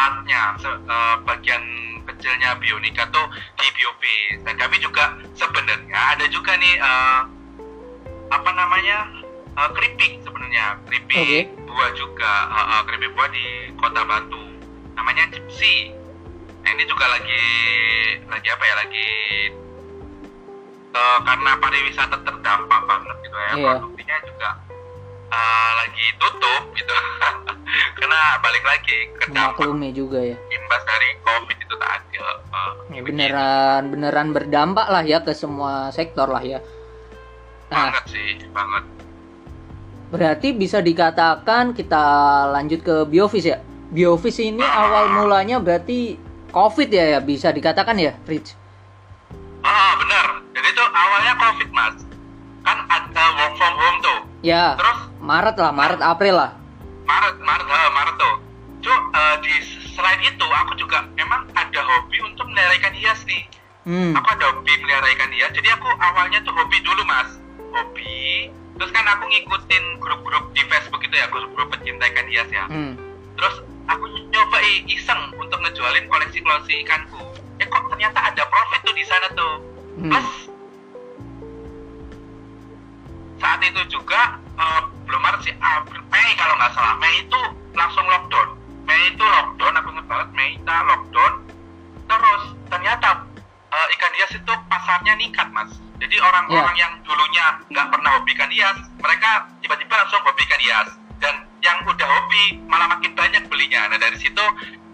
Partnya 0.02 0.58
se- 0.58 0.82
eh, 0.82 1.16
bagian 1.22 1.62
kecilnya 2.02 2.58
bionika 2.58 3.06
tuh 3.14 3.22
di 3.54 3.70
biofis 3.70 4.42
dan 4.42 4.58
kami 4.58 4.82
juga 4.82 5.14
sebenarnya 5.32 5.94
ada 5.94 6.26
juga 6.26 6.58
nih 6.58 6.74
eh, 6.74 7.20
apa 8.28 8.50
namanya 8.50 9.06
eh, 9.54 9.70
keripik 9.70 10.18
sebenarnya 10.20 10.74
keripik 10.90 11.22
Oke. 11.22 11.40
buah 11.70 11.90
juga 11.94 12.32
eh, 12.50 12.66
eh, 12.66 12.82
keripik 12.82 13.10
buah 13.14 13.30
di 13.30 13.46
kota 13.78 14.02
Batu 14.02 14.42
namanya 14.92 15.30
Gypsy 15.30 15.94
nah 16.66 16.70
ini 16.72 16.82
juga 16.82 17.06
lagi 17.06 17.46
lagi 18.26 18.48
apa 18.50 18.64
ya 18.66 18.74
lagi 18.82 19.10
eh, 20.92 21.18
karena 21.22 21.50
pariwisata 21.56 22.16
terdampak 22.20 22.80
banget 22.90 23.16
gitu 23.22 23.38
ya 23.38 23.52
Iya. 23.54 23.66
produksinya 23.70 24.16
juga 24.26 24.50
eh, 25.32 25.70
lagi 25.80 26.06
tutup 26.20 26.62
gitu 26.76 26.92
karena 27.98 28.20
balik 28.44 28.64
lagi 28.68 28.96
ke 29.16 29.26
Maklumi 29.32 29.90
juga 29.96 30.20
ya. 30.20 30.36
imbas 30.36 30.82
dari 30.84 31.08
covid 31.24 31.56
itu 31.56 31.74
tadi 31.80 32.16
eh, 32.20 32.38
eh, 32.52 32.72
Ya, 32.92 33.00
beneran 33.00 33.82
beneran 33.88 34.28
berdampak 34.36 34.86
lah 34.92 35.00
ya 35.00 35.24
ke 35.24 35.32
semua 35.32 35.88
sektor 35.88 36.28
lah 36.28 36.44
ya. 36.44 36.60
Nah, 37.72 37.88
banget 37.88 38.04
sih 38.12 38.36
banget 38.52 38.84
Berarti 40.12 40.52
bisa 40.52 40.84
dikatakan 40.84 41.72
kita 41.72 42.04
lanjut 42.52 42.84
ke 42.84 43.08
Biofis 43.08 43.48
ya. 43.48 43.64
Biofis 43.88 44.44
ini 44.44 44.60
awal 44.60 45.08
mulanya 45.08 45.56
berarti 45.56 46.20
COVID 46.52 46.92
ya 46.92 47.16
ya 47.16 47.18
bisa 47.24 47.48
dikatakan 47.48 47.96
ya, 47.96 48.12
Rich. 48.28 48.52
Ah 49.64 49.96
benar. 49.96 50.44
Jadi 50.52 50.68
itu 50.68 50.84
awalnya 50.84 51.32
COVID 51.40 51.68
mas. 51.72 51.96
Kan 52.62 52.78
ada 52.86 53.24
work 53.38 53.54
from 53.58 53.74
home 53.74 53.98
tuh. 54.02 54.18
Ya. 54.42 54.74
Terus 54.78 55.00
Maret 55.22 55.56
lah, 55.58 55.72
Maret 55.74 56.00
April 56.02 56.34
lah. 56.34 56.50
Maret 57.06 57.36
Maret 57.42 57.66
ha, 57.66 57.90
Maret 57.94 58.16
tuh. 58.18 58.34
Cuk 58.82 59.02
eh, 59.14 59.36
di 59.46 59.54
selain 59.94 60.20
itu 60.26 60.46
aku 60.46 60.72
juga 60.74 61.06
emang 61.14 61.46
ada 61.54 61.80
hobi 61.82 62.18
untuk 62.26 62.46
melihara 62.50 62.74
ikan 62.82 62.94
hias 62.94 63.22
nih. 63.26 63.42
Hmm. 63.86 64.14
Aku 64.18 64.28
ada 64.34 64.44
hobi 64.54 64.72
melihara 64.82 65.06
ikan 65.14 65.30
hias. 65.30 65.50
Jadi 65.54 65.68
aku 65.70 65.86
awalnya 65.98 66.42
tuh 66.42 66.54
hobi 66.54 66.78
dulu 66.82 67.02
mas. 67.06 67.38
Hobi. 67.70 68.50
Terus 68.78 68.90
kan 68.90 69.06
aku 69.06 69.30
ngikutin 69.30 69.84
grup-grup 70.02 70.50
di 70.56 70.62
Facebook 70.66 71.02
itu 71.06 71.14
ya, 71.14 71.30
grup-grup 71.30 71.70
pecinta 71.70 72.08
ikan 72.10 72.26
hias 72.26 72.48
ya. 72.50 72.64
Hmm. 72.66 72.98
Terus 73.38 73.62
aku 73.86 74.04
nyoba 74.30 74.58
iseng 74.90 75.20
untuk 75.38 75.58
ngejualin 75.62 76.06
koleksi-koleksi 76.10 76.82
ikanku. 76.82 77.22
Eh 77.62 77.66
kok 77.70 77.86
ternyata 77.94 78.18
ada 78.18 78.42
profit 78.50 78.80
tuh 78.82 78.94
di 78.94 79.04
sana 79.06 79.26
tuh. 79.38 79.54
Hmm. 79.98 80.10
Plus 80.10 80.28
saat 83.62 83.78
itu 83.78 83.94
juga 83.94 84.42
eh, 84.58 84.82
belum 85.06 85.22
Maret 85.22 85.46
sih 85.46 85.54
April, 85.62 86.02
Mei 86.10 86.34
kalau 86.34 86.58
nggak 86.58 86.74
salah 86.74 86.98
Mei 86.98 87.14
itu 87.22 87.40
langsung 87.78 88.02
lockdown. 88.10 88.58
Mei 88.82 89.14
itu 89.14 89.22
lockdown, 89.22 89.78
aku 89.78 89.88
ingat 89.94 90.06
banget 90.10 90.28
Mei 90.34 90.50
kita 90.58 90.76
lockdown. 90.90 91.32
Terus 92.10 92.42
ternyata 92.66 93.22
eh, 93.70 93.86
ikan 93.94 94.12
hias 94.18 94.32
itu 94.34 94.52
pasarnya 94.66 95.14
ningkat 95.14 95.46
mas. 95.54 95.70
Jadi 96.02 96.18
orang-orang 96.18 96.74
yang 96.74 96.92
dulunya 97.06 97.62
nggak 97.70 97.86
pernah 97.86 98.10
hobi 98.18 98.34
ikan 98.34 98.50
hias, 98.50 98.78
mereka 98.98 99.46
tiba-tiba 99.62 99.94
langsung 99.94 100.18
hobi 100.26 100.42
ikan 100.42 100.62
hias. 100.66 100.88
Dan 101.22 101.46
yang 101.62 101.78
udah 101.86 102.08
hobi 102.18 102.58
malah 102.66 102.90
makin 102.90 103.14
banyak 103.14 103.46
belinya. 103.46 103.86
Nah 103.94 103.98
dari 104.02 104.18
situ, 104.18 104.42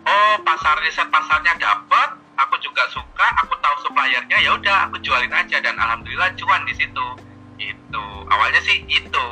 oh 0.05 0.35
pasar 0.45 0.77
riset 0.85 1.09
pasarnya 1.09 1.57
dapat, 1.57 2.21
aku 2.37 2.61
juga 2.61 2.85
suka, 2.93 3.33
aku 3.41 3.57
tahu 3.65 3.89
suppliernya, 3.89 4.37
ya 4.45 4.53
udah 4.53 4.93
aku 4.93 5.01
jualin 5.01 5.33
aja 5.33 5.57
dan 5.57 5.81
alhamdulillah 5.81 6.37
cuan 6.37 6.69
di 6.69 6.77
situ. 6.77 7.28
Itu 7.59 8.05
awalnya 8.31 8.61
sih 8.63 8.87
itu. 8.87 9.27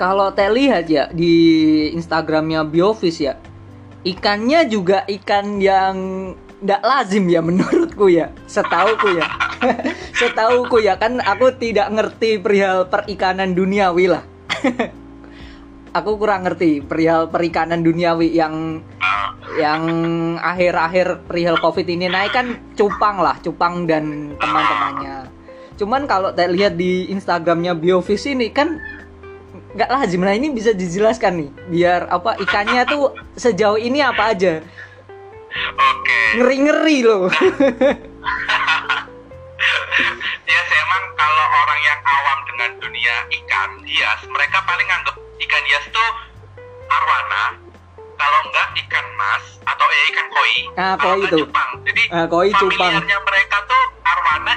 Kalau 0.00 0.32
teh 0.32 0.48
lihat 0.48 0.88
ya 0.88 1.12
di 1.12 1.34
Instagramnya 1.92 2.64
Biofis 2.64 3.20
ya, 3.20 3.36
ikannya 4.02 4.66
juga 4.66 5.04
ikan 5.06 5.60
yang 5.60 5.96
ndak 6.64 6.80
lazim 6.80 7.28
ya 7.28 7.44
menurutku 7.44 8.08
ya, 8.08 8.32
setauku 8.48 9.20
ya, 9.20 9.26
setauku 10.18 10.80
ya 10.80 10.96
kan 10.96 11.20
aku 11.20 11.52
tidak 11.60 11.92
ngerti 11.92 12.40
perihal 12.40 12.88
perikanan 12.88 13.52
duniawi 13.52 14.10
lah. 14.10 14.24
aku 15.92 16.16
kurang 16.16 16.48
ngerti 16.48 16.80
perihal 16.80 17.28
perikanan 17.28 17.84
duniawi 17.84 18.32
yang 18.32 18.80
yang 19.60 19.84
akhir-akhir 20.40 21.28
perihal 21.28 21.60
covid 21.60 21.84
ini 21.84 22.08
naik 22.08 22.32
kan 22.32 22.56
cupang 22.72 23.20
lah 23.20 23.36
cupang 23.44 23.84
dan 23.84 24.32
teman-temannya 24.40 25.28
cuman 25.82 26.06
kalau 26.06 26.30
saya 26.30 26.46
lihat 26.46 26.78
di 26.78 27.10
instagramnya 27.10 27.74
biofis 27.74 28.22
ini 28.24 28.48
kan 28.48 28.78
nggak 29.74 29.90
lazim 29.90 30.22
nah 30.22 30.30
ini 30.30 30.48
bisa 30.48 30.70
dijelaskan 30.70 31.32
nih 31.36 31.50
biar 31.68 32.06
apa 32.06 32.38
ikannya 32.38 32.86
tuh 32.86 33.02
sejauh 33.34 33.74
ini 33.76 33.98
apa 33.98 34.30
aja 34.30 34.62
Oke. 35.74 36.20
ngeri-ngeri 36.38 36.98
loh 37.02 37.26
ya 40.44 40.60
sih 40.62 40.78
emang 40.78 41.02
kalau 41.14 41.46
orang 41.58 41.80
yang 41.82 42.00
awam 42.00 42.38
dengan 42.46 42.70
dunia 42.78 43.16
ikan 43.32 43.70
hias, 43.84 44.20
mereka 44.26 44.58
paling 44.62 44.86
anggap 44.86 45.12
ikan 45.38 45.64
hias 45.64 45.84
tuh 45.88 46.10
arwana, 46.88 47.44
kalau 48.14 48.38
enggak 48.44 48.68
ikan 48.78 49.06
mas 49.14 49.44
atau 49.62 49.86
eh, 49.86 50.02
ikan 50.08 50.26
koi, 50.28 50.54
Ah, 50.74 50.94
koi 50.96 51.20
itu. 51.22 51.36
cupang. 51.42 51.70
Jadi 51.84 52.02
Ah, 52.08 52.26
koi, 52.26 52.48
cupang. 52.50 52.92
familiarnya 52.92 53.18
mereka 53.22 53.56
tuh 53.64 53.82
arwana, 54.02 54.52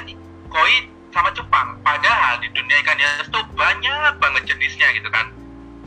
koi 0.48 0.74
sama 1.16 1.32
cupang. 1.32 1.68
Padahal 1.80 2.36
di 2.44 2.52
dunia 2.52 2.76
ikan 2.84 3.00
hias 3.00 3.28
tuh 3.32 3.40
banyak 3.56 4.12
banget 4.20 4.42
jenisnya 4.44 4.92
gitu 4.92 5.08
kan. 5.08 5.24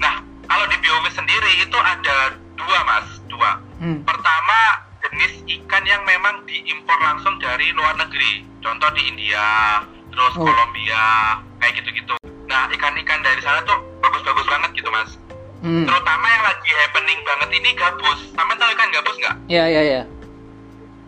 Nah, 0.02 0.18
kalau 0.50 0.66
di 0.66 0.78
Biovis 0.82 1.14
sendiri 1.14 1.62
itu 1.62 1.78
ada 1.78 2.34
dua 2.58 2.80
mas, 2.82 3.08
dua. 3.30 3.62
Hmm. 3.78 4.02
Pertama, 4.02 4.60
jenis 5.06 5.46
ikan 5.46 5.86
yang 5.86 6.02
memang 6.04 6.42
diimpor 6.50 6.98
langsung 6.98 7.38
dari 7.38 7.70
luar 7.78 7.94
negeri. 7.96 8.42
Contoh 8.60 8.90
di 8.98 9.06
India, 9.06 9.80
terus 10.10 10.34
Oh. 10.34 10.50
Kolombia, 10.50 11.38
kayak 11.62 11.78
gitu-gitu. 11.78 12.18
Nah, 12.50 12.66
ikan-ikan 12.74 13.22
dari 13.22 13.40
sana 13.46 13.62
tuh 13.64 13.78
bagus-bagus 14.02 14.50
banget 14.50 14.74
gitu, 14.74 14.90
Mas. 14.90 15.14
Hmm. 15.62 15.86
Terutama 15.86 16.26
yang 16.26 16.44
lagi 16.44 16.72
happening 16.74 17.20
banget 17.22 17.50
ini 17.54 17.70
gabus. 17.78 18.20
Sama 18.34 18.58
tahu 18.58 18.74
ikan 18.74 18.90
gabus 18.90 19.16
nggak? 19.22 19.36
ya 19.46 19.68
ya 19.68 19.82
ya 19.84 20.02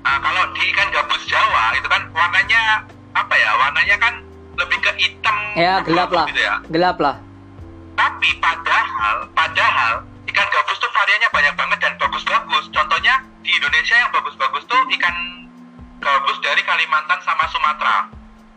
Nah, 0.01 0.17
kalau 0.17 0.43
di 0.51 0.65
ikan 0.73 0.89
gabus 0.91 1.23
Jawa 1.25 1.77
itu 1.77 1.87
kan 1.87 2.01
warnanya 2.11 2.83
apa 3.13 3.33
ya? 3.33 3.49
Warnanya 3.55 3.95
kan 3.97 4.13
lebih 4.53 4.77
ke 4.79 4.91
hitam. 4.97 5.35
ya 5.53 5.79
gelap 5.81 6.09
lah 6.09 6.25
Gitu 6.27 6.41
ya. 6.41 6.55
gelap 6.67 6.97
lah 6.97 7.15
Tapi 7.91 8.29
padahal, 8.37 9.27
padahal 9.31 9.93
ikan 10.25 10.47
gabus 10.47 10.77
tuh 10.77 10.89
variannya 10.89 11.29
banyak 11.29 11.53
banget 11.55 11.77
dan 11.79 11.93
bagus-bagus. 11.97 12.65
Contohnya 12.69 13.13
di 13.39 13.51
Indonesia 13.51 13.95
yang 13.95 14.09
bagus-bagus 14.11 14.63
tuh 14.65 14.79
ikan 14.91 15.15
gabus 15.99 16.37
dari 16.39 16.61
Kalimantan 16.61 17.19
sama 17.21 17.45
Sumatera. 17.47 18.09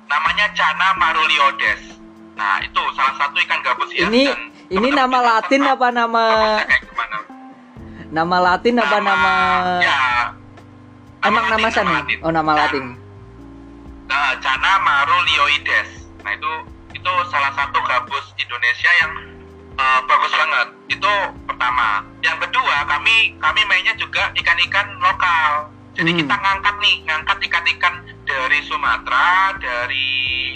Namanya 0.05 0.47
Cana 0.53 0.89
maruliodes. 0.95 1.99
Nah 2.35 2.59
itu 2.61 2.81
salah 2.93 3.15
satu 3.17 3.37
ikan 3.39 3.61
gabus 3.61 3.91
ya. 3.91 4.05
ini 4.05 4.25
dan 4.25 4.41
ini 4.71 4.89
nama 4.91 5.19
latin 5.21 5.61
apa 5.63 5.89
nama 5.89 6.25
nama 8.11 8.37
latin 8.41 8.75
apa 8.77 8.97
nama 8.99 9.33
Ya. 9.81 9.99
emang 11.23 11.45
nama 11.47 11.59
latin, 11.61 11.75
sana 11.75 11.93
latin. 12.01 12.19
oh 12.21 12.31
nama 12.31 12.47
Nah, 12.47 12.59
latin 12.61 12.85
Nah, 14.05 14.37
Cana 14.39 14.73
marulioides. 14.81 15.91
Nah 16.23 16.33
itu 16.33 16.53
itu 16.95 17.13
salah 17.29 17.53
satu 17.53 17.79
gabus 17.83 18.33
Indonesia 18.37 18.91
yang 19.03 19.13
uh, 19.75 20.01
bagus 20.05 20.33
banget. 20.33 20.69
Itu 20.89 21.13
pertama. 21.45 22.05
Yang 22.21 22.49
kedua 22.49 22.77
kami 22.87 23.37
kami 23.39 23.61
mainnya 23.65 23.95
juga 23.97 24.31
ikan-ikan 24.35 24.87
lokal. 25.01 25.69
Jadi 25.95 26.11
Hmm. 26.11 26.21
kita 26.27 26.35
ngangkat 26.35 26.75
nih, 26.83 26.97
ngangkat 27.07 27.39
ikan-ikan 27.47 27.95
dari 28.27 28.59
Sumatera, 28.67 29.55
dari 29.63 30.09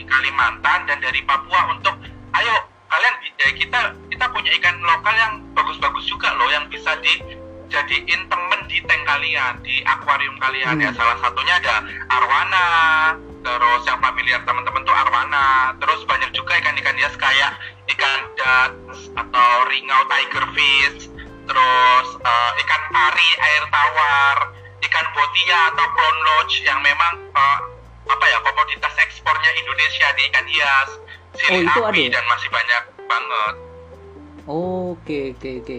Kalimantan 0.02 0.88
dan 0.90 0.98
dari 0.98 1.22
Papua 1.22 1.70
untuk 1.70 1.94
ayo 2.34 2.54
kalian 2.88 3.14
ya 3.36 3.48
kita 3.54 3.80
kita 4.08 4.24
punya 4.32 4.50
ikan 4.58 4.76
lokal 4.82 5.14
yang 5.14 5.32
bagus-bagus 5.52 6.08
juga 6.08 6.32
loh 6.34 6.48
yang 6.50 6.64
bisa 6.72 6.96
dijadiin 6.98 8.26
temen 8.26 8.60
di 8.66 8.80
tank 8.82 9.02
kalian, 9.04 9.54
di 9.62 9.78
akuarium 9.84 10.34
kalian 10.40 10.74
Hmm. 10.74 10.84
ya. 10.84 10.90
Salah 10.96 11.16
satunya 11.20 11.54
ada 11.60 11.74
arwana, 12.08 12.66
terus 13.48 13.82
yang 13.88 13.96
familiar 14.04 14.40
teman-teman 14.44 14.84
tuh 14.84 14.92
arwana, 14.92 15.72
terus 15.80 16.04
banyak 16.04 16.28
juga 16.36 16.60
ikan-ikan 16.60 16.96
hias 17.00 17.16
kayak 17.16 17.56
ikan 17.96 18.20
dats 18.36 19.08
atau 19.16 19.48
ringau 19.72 20.02
tigerfish, 20.04 21.08
terus 21.48 22.08
eh, 22.20 22.50
ikan 22.60 22.82
pari 22.92 23.30
air 23.40 23.64
tawar, 23.72 24.36
ikan 24.84 25.06
botia 25.16 25.60
atau 25.72 25.86
clown 25.96 26.16
lodge 26.28 26.60
yang 26.60 26.76
memang 26.84 27.24
eh, 27.32 27.58
apa 28.08 28.24
ya 28.28 28.38
komoditas 28.44 28.94
ekspornya 29.00 29.50
Indonesia 29.56 30.06
di 30.12 30.22
ikan 30.28 30.46
hias, 30.48 30.90
sili 31.40 31.56
Oh, 31.56 31.60
itu 31.64 31.80
api 31.88 32.02
ada? 32.04 32.20
dan 32.20 32.24
masih 32.28 32.48
banyak 32.52 32.82
banget. 33.08 33.54
Oke 34.48 35.20
oke 35.32 35.50
oke. 35.64 35.76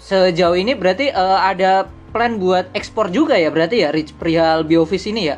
Sejauh 0.00 0.56
ini 0.56 0.72
berarti 0.72 1.12
eh, 1.12 1.38
ada 1.40 1.84
plan 2.12 2.40
buat 2.40 2.68
ekspor 2.72 3.12
juga 3.12 3.36
ya 3.36 3.48
berarti 3.52 3.84
ya 3.84 3.92
Rich 3.92 4.16
perihal 4.16 4.64
Biofis 4.64 5.04
ini 5.08 5.28
ya? 5.32 5.36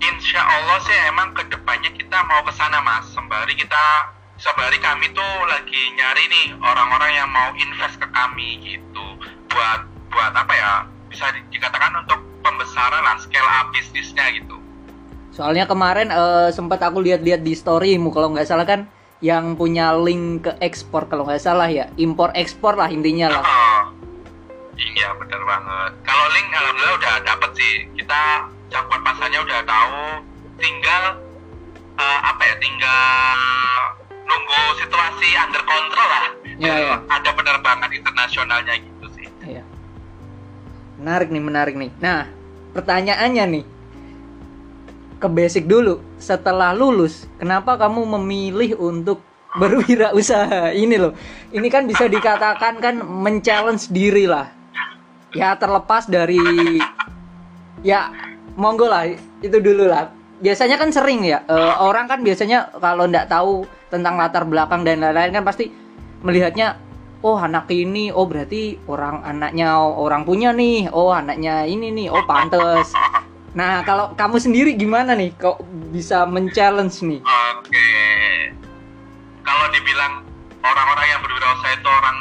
Insya 0.00 0.40
Allah 0.40 0.80
sih 0.80 0.96
emang 1.12 1.36
ke 1.36 1.44
depannya 1.52 1.92
kita 1.92 2.24
mau 2.24 2.40
ke 2.40 2.52
sana 2.56 2.80
mas. 2.80 3.04
Sembari 3.12 3.52
kita, 3.52 3.84
sembari 4.40 4.80
kami 4.80 5.12
tuh 5.12 5.32
lagi 5.44 5.82
nyari 5.92 6.24
nih 6.32 6.46
orang-orang 6.56 7.12
yang 7.12 7.28
mau 7.28 7.52
invest 7.52 8.00
ke 8.00 8.08
kami 8.08 8.64
gitu. 8.64 9.06
Buat 9.52 9.84
buat 10.08 10.32
apa 10.32 10.52
ya? 10.56 10.72
Bisa 11.12 11.28
di- 11.36 11.44
dikatakan 11.52 12.00
untuk 12.00 12.16
pembesaran 12.40 13.04
lah, 13.04 13.20
scale 13.20 13.50
up 13.60 13.68
bisnisnya 13.76 14.24
gitu. 14.32 14.56
Soalnya 15.36 15.68
kemarin 15.68 16.08
eh, 16.08 16.48
sempat 16.48 16.80
aku 16.80 17.04
lihat-lihat 17.04 17.44
di 17.44 17.52
storymu 17.52 18.08
kalau 18.08 18.32
nggak 18.32 18.48
salah 18.48 18.64
kan 18.64 18.88
yang 19.20 19.52
punya 19.52 19.92
link 20.00 20.48
ke 20.48 20.52
ekspor 20.64 21.04
kalau 21.12 21.28
nggak 21.28 21.44
salah 21.44 21.68
ya 21.68 21.92
impor 22.00 22.32
ekspor 22.32 22.72
lah 22.72 22.88
intinya 22.88 23.28
lah. 23.28 23.44
Oh, 23.44 23.82
iya 24.80 25.12
bener 25.12 25.44
banget. 25.44 25.92
Kalau 26.08 26.26
link 26.32 26.48
alhamdulillah 26.56 26.96
udah 26.96 27.14
dapet 27.28 27.50
sih. 27.52 27.74
Kita 28.00 28.48
cakupan 28.70 29.00
pasarnya 29.04 29.40
udah 29.42 29.60
tahu. 29.66 30.04
Tinggal 30.62 31.02
eh, 31.98 32.18
apa 32.24 32.42
ya? 32.46 32.54
Tinggal 32.62 33.38
nunggu 34.24 34.60
situasi 34.78 35.28
under 35.36 35.62
control 35.66 36.08
lah. 36.08 36.26
Iya, 36.60 36.74
iya. 36.78 36.96
Ada 37.10 37.30
penerbangan 37.34 37.90
internasionalnya 37.90 38.74
gitu 38.78 39.06
sih. 39.12 39.26
Iya. 39.44 39.62
Menarik 41.02 41.28
nih 41.34 41.42
menarik 41.42 41.74
nih. 41.76 41.90
Nah 41.98 42.30
pertanyaannya 42.72 43.44
nih 43.58 43.64
ke 45.20 45.28
basic 45.28 45.68
dulu. 45.68 46.00
Setelah 46.16 46.72
lulus, 46.72 47.28
kenapa 47.36 47.76
kamu 47.76 48.06
memilih 48.16 48.78
untuk 48.78 49.20
berwirausaha 49.50 50.70
ini 50.78 50.94
loh 50.94 51.10
ini 51.50 51.66
kan 51.66 51.82
bisa 51.82 52.06
dikatakan 52.06 52.78
kan 52.78 53.02
men-challenge 53.02 53.90
diri 53.90 54.30
lah 54.30 54.46
ya 55.34 55.58
terlepas 55.58 56.06
dari 56.06 56.38
ya 57.82 58.14
monggo 58.58 58.86
lah 58.90 59.06
itu 59.42 59.56
dulu 59.58 59.86
lah 59.86 60.10
biasanya 60.40 60.80
kan 60.80 60.90
sering 60.90 61.22
ya 61.26 61.44
eh, 61.46 61.74
orang 61.78 62.08
kan 62.08 62.24
biasanya 62.24 62.72
kalau 62.80 63.06
nggak 63.06 63.28
tahu 63.28 63.68
tentang 63.92 64.16
latar 64.16 64.48
belakang 64.48 64.86
dan 64.86 65.04
lain-lain 65.04 65.36
kan 65.36 65.44
pasti 65.44 65.68
melihatnya 66.24 66.80
oh 67.20 67.36
anak 67.36 67.68
ini 67.68 68.08
oh 68.08 68.24
berarti 68.24 68.80
orang 68.88 69.20
anaknya 69.22 69.76
orang 69.76 70.24
punya 70.24 70.56
nih 70.56 70.88
oh 70.88 71.12
anaknya 71.12 71.68
ini 71.68 71.92
nih 71.92 72.08
oh 72.08 72.24
pantes 72.24 72.96
nah 73.52 73.82
kalau 73.82 74.14
kamu 74.16 74.40
sendiri 74.40 74.72
gimana 74.78 75.12
nih 75.12 75.34
kok 75.36 75.60
bisa 75.92 76.24
men-challenge 76.24 77.02
nih 77.04 77.20
Oke. 77.70 77.90
Kalau 79.46 79.66
dibilang 79.70 80.26
orang-orang 80.58 81.06
yang 81.06 81.20
berwirausaha 81.22 81.78
itu 81.78 81.86
orang 81.86 82.18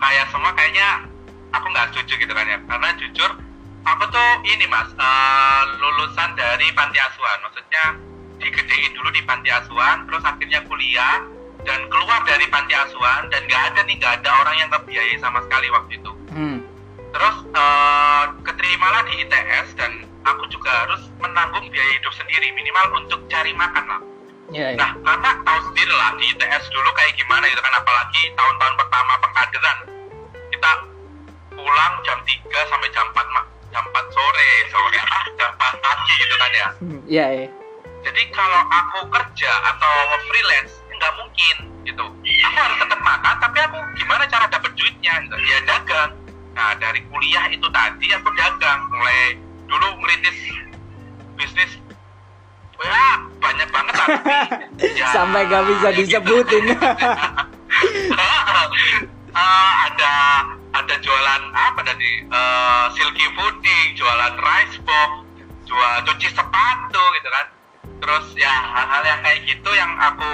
kaya 0.00 0.22
semua 0.32 0.54
kayaknya 0.56 1.04
aku 1.52 1.66
nggak 1.68 1.92
setuju 1.92 2.24
gitu 2.24 2.32
kan 2.32 2.46
ya. 2.48 2.58
Karena 2.64 2.88
jujur 2.96 3.30
aku 3.82 4.04
tuh 4.08 4.28
ini 4.46 4.64
mas 4.66 4.88
eh, 4.90 5.62
lulusan 5.78 6.30
dari 6.34 6.68
panti 6.72 6.98
asuhan. 6.98 7.38
Maksudnya 7.42 7.84
digedein 8.38 8.92
dulu 8.94 9.08
di 9.14 9.22
panti 9.22 9.50
asuhan, 9.50 10.06
terus 10.10 10.22
akhirnya 10.26 10.60
kuliah 10.66 11.22
dan 11.62 11.86
keluar 11.86 12.26
dari 12.26 12.46
panti 12.50 12.74
asuhan 12.74 13.30
dan 13.30 13.46
nggak 13.46 13.62
ada 13.70 13.80
nih 13.86 13.94
nggak 13.94 14.14
ada 14.22 14.30
orang 14.42 14.56
yang 14.58 14.68
ngebiayai 14.74 15.16
sama 15.22 15.38
sekali 15.46 15.70
waktu 15.70 15.92
itu. 15.98 16.12
hmm. 16.34 16.58
Terus 17.12 17.36
eh, 17.52 18.24
keterimalah 18.42 19.02
di 19.06 19.14
ITS 19.22 19.68
dan 19.76 19.92
aku 20.22 20.46
juga 20.48 20.70
harus 20.86 21.02
menanggung 21.18 21.66
biaya 21.68 21.92
hidup 21.98 22.14
sendiri 22.14 22.50
minimal 22.54 23.02
untuk 23.02 23.20
cari 23.26 23.52
makan 23.52 23.84
lah. 23.90 24.00
ya, 24.50 24.72
ya. 24.72 24.78
Nah, 24.78 24.90
karena 25.02 25.30
tahu 25.42 25.58
sendiri 25.70 25.92
lah 25.92 26.14
di 26.16 26.30
ITS 26.30 26.64
dulu 26.70 26.88
kayak 26.94 27.12
gimana 27.18 27.44
gitu 27.50 27.58
kan, 27.58 27.74
apalagi 27.74 28.22
tahun-tahun 28.32 28.74
pertama 28.78 29.12
pengkaderan. 29.18 29.78
Kita 30.52 30.70
pulang 31.52 31.94
jam 32.04 32.18
3 32.22 32.70
sampai 32.70 32.88
jam 32.92 33.06
4, 33.12 33.34
ma- 33.34 33.48
jam 33.72 33.84
4 33.88 34.14
sore, 34.14 34.50
sore 34.68 34.98
ah, 35.00 35.24
jam 35.40 35.50
4 35.56 35.84
pagi 35.84 36.12
gitu 36.20 36.34
kan 36.36 36.50
ya. 36.52 36.68
Hmm, 36.78 37.00
ya, 37.08 37.26
ya. 37.32 37.48
Jadi 38.02 38.22
kalau 38.34 38.62
aku 38.68 39.08
kerja 39.08 39.52
atau 39.72 39.94
freelance, 40.28 40.78
nggak 40.92 41.12
mungkin 41.16 41.56
gitu. 41.88 42.04
Aku 42.22 42.58
harus 42.60 42.78
tetap 42.78 43.00
makan, 43.00 43.34
tapi 43.40 43.58
aku 43.64 43.78
gimana 43.96 44.28
cara 44.28 44.46
dapat 44.50 44.70
duitnya? 44.76 45.14
Gitu. 45.24 45.36
Ya 45.48 45.58
dagang. 45.64 46.12
Nah, 46.52 46.76
dari 46.76 47.00
kuliah 47.08 47.48
itu 47.48 47.64
tadi 47.72 48.06
aku 48.12 48.28
dagang. 48.36 48.80
Mulai 48.92 49.40
dulu 49.70 49.88
merintis 50.04 50.36
bisnis 51.32 51.80
ya 52.82 53.14
banyak 53.38 53.68
banget 53.70 53.94
tapi 53.94 54.12
ya, 54.98 55.06
sampai 55.14 55.46
gak 55.46 55.64
bisa 55.70 55.88
disebutin 55.94 56.64
Eh, 59.32 59.72
ada 59.88 60.14
ada 60.72 60.94
jualan 61.00 61.42
apa 61.56 61.80
tadi? 61.84 62.12
Eh, 62.28 62.84
silky 62.96 63.26
pudding 63.32 63.86
jualan 63.96 64.34
rice 64.36 64.76
box 64.84 65.10
jual 65.64 65.94
cuci 66.04 66.28
sepatu 66.32 67.02
gitu 67.16 67.28
kan. 67.32 67.46
Terus 68.02 68.26
ya 68.36 68.50
hal-hal 68.50 69.02
yang 69.06 69.20
kayak 69.24 69.40
gitu 69.48 69.70
yang 69.72 69.92
aku 69.96 70.32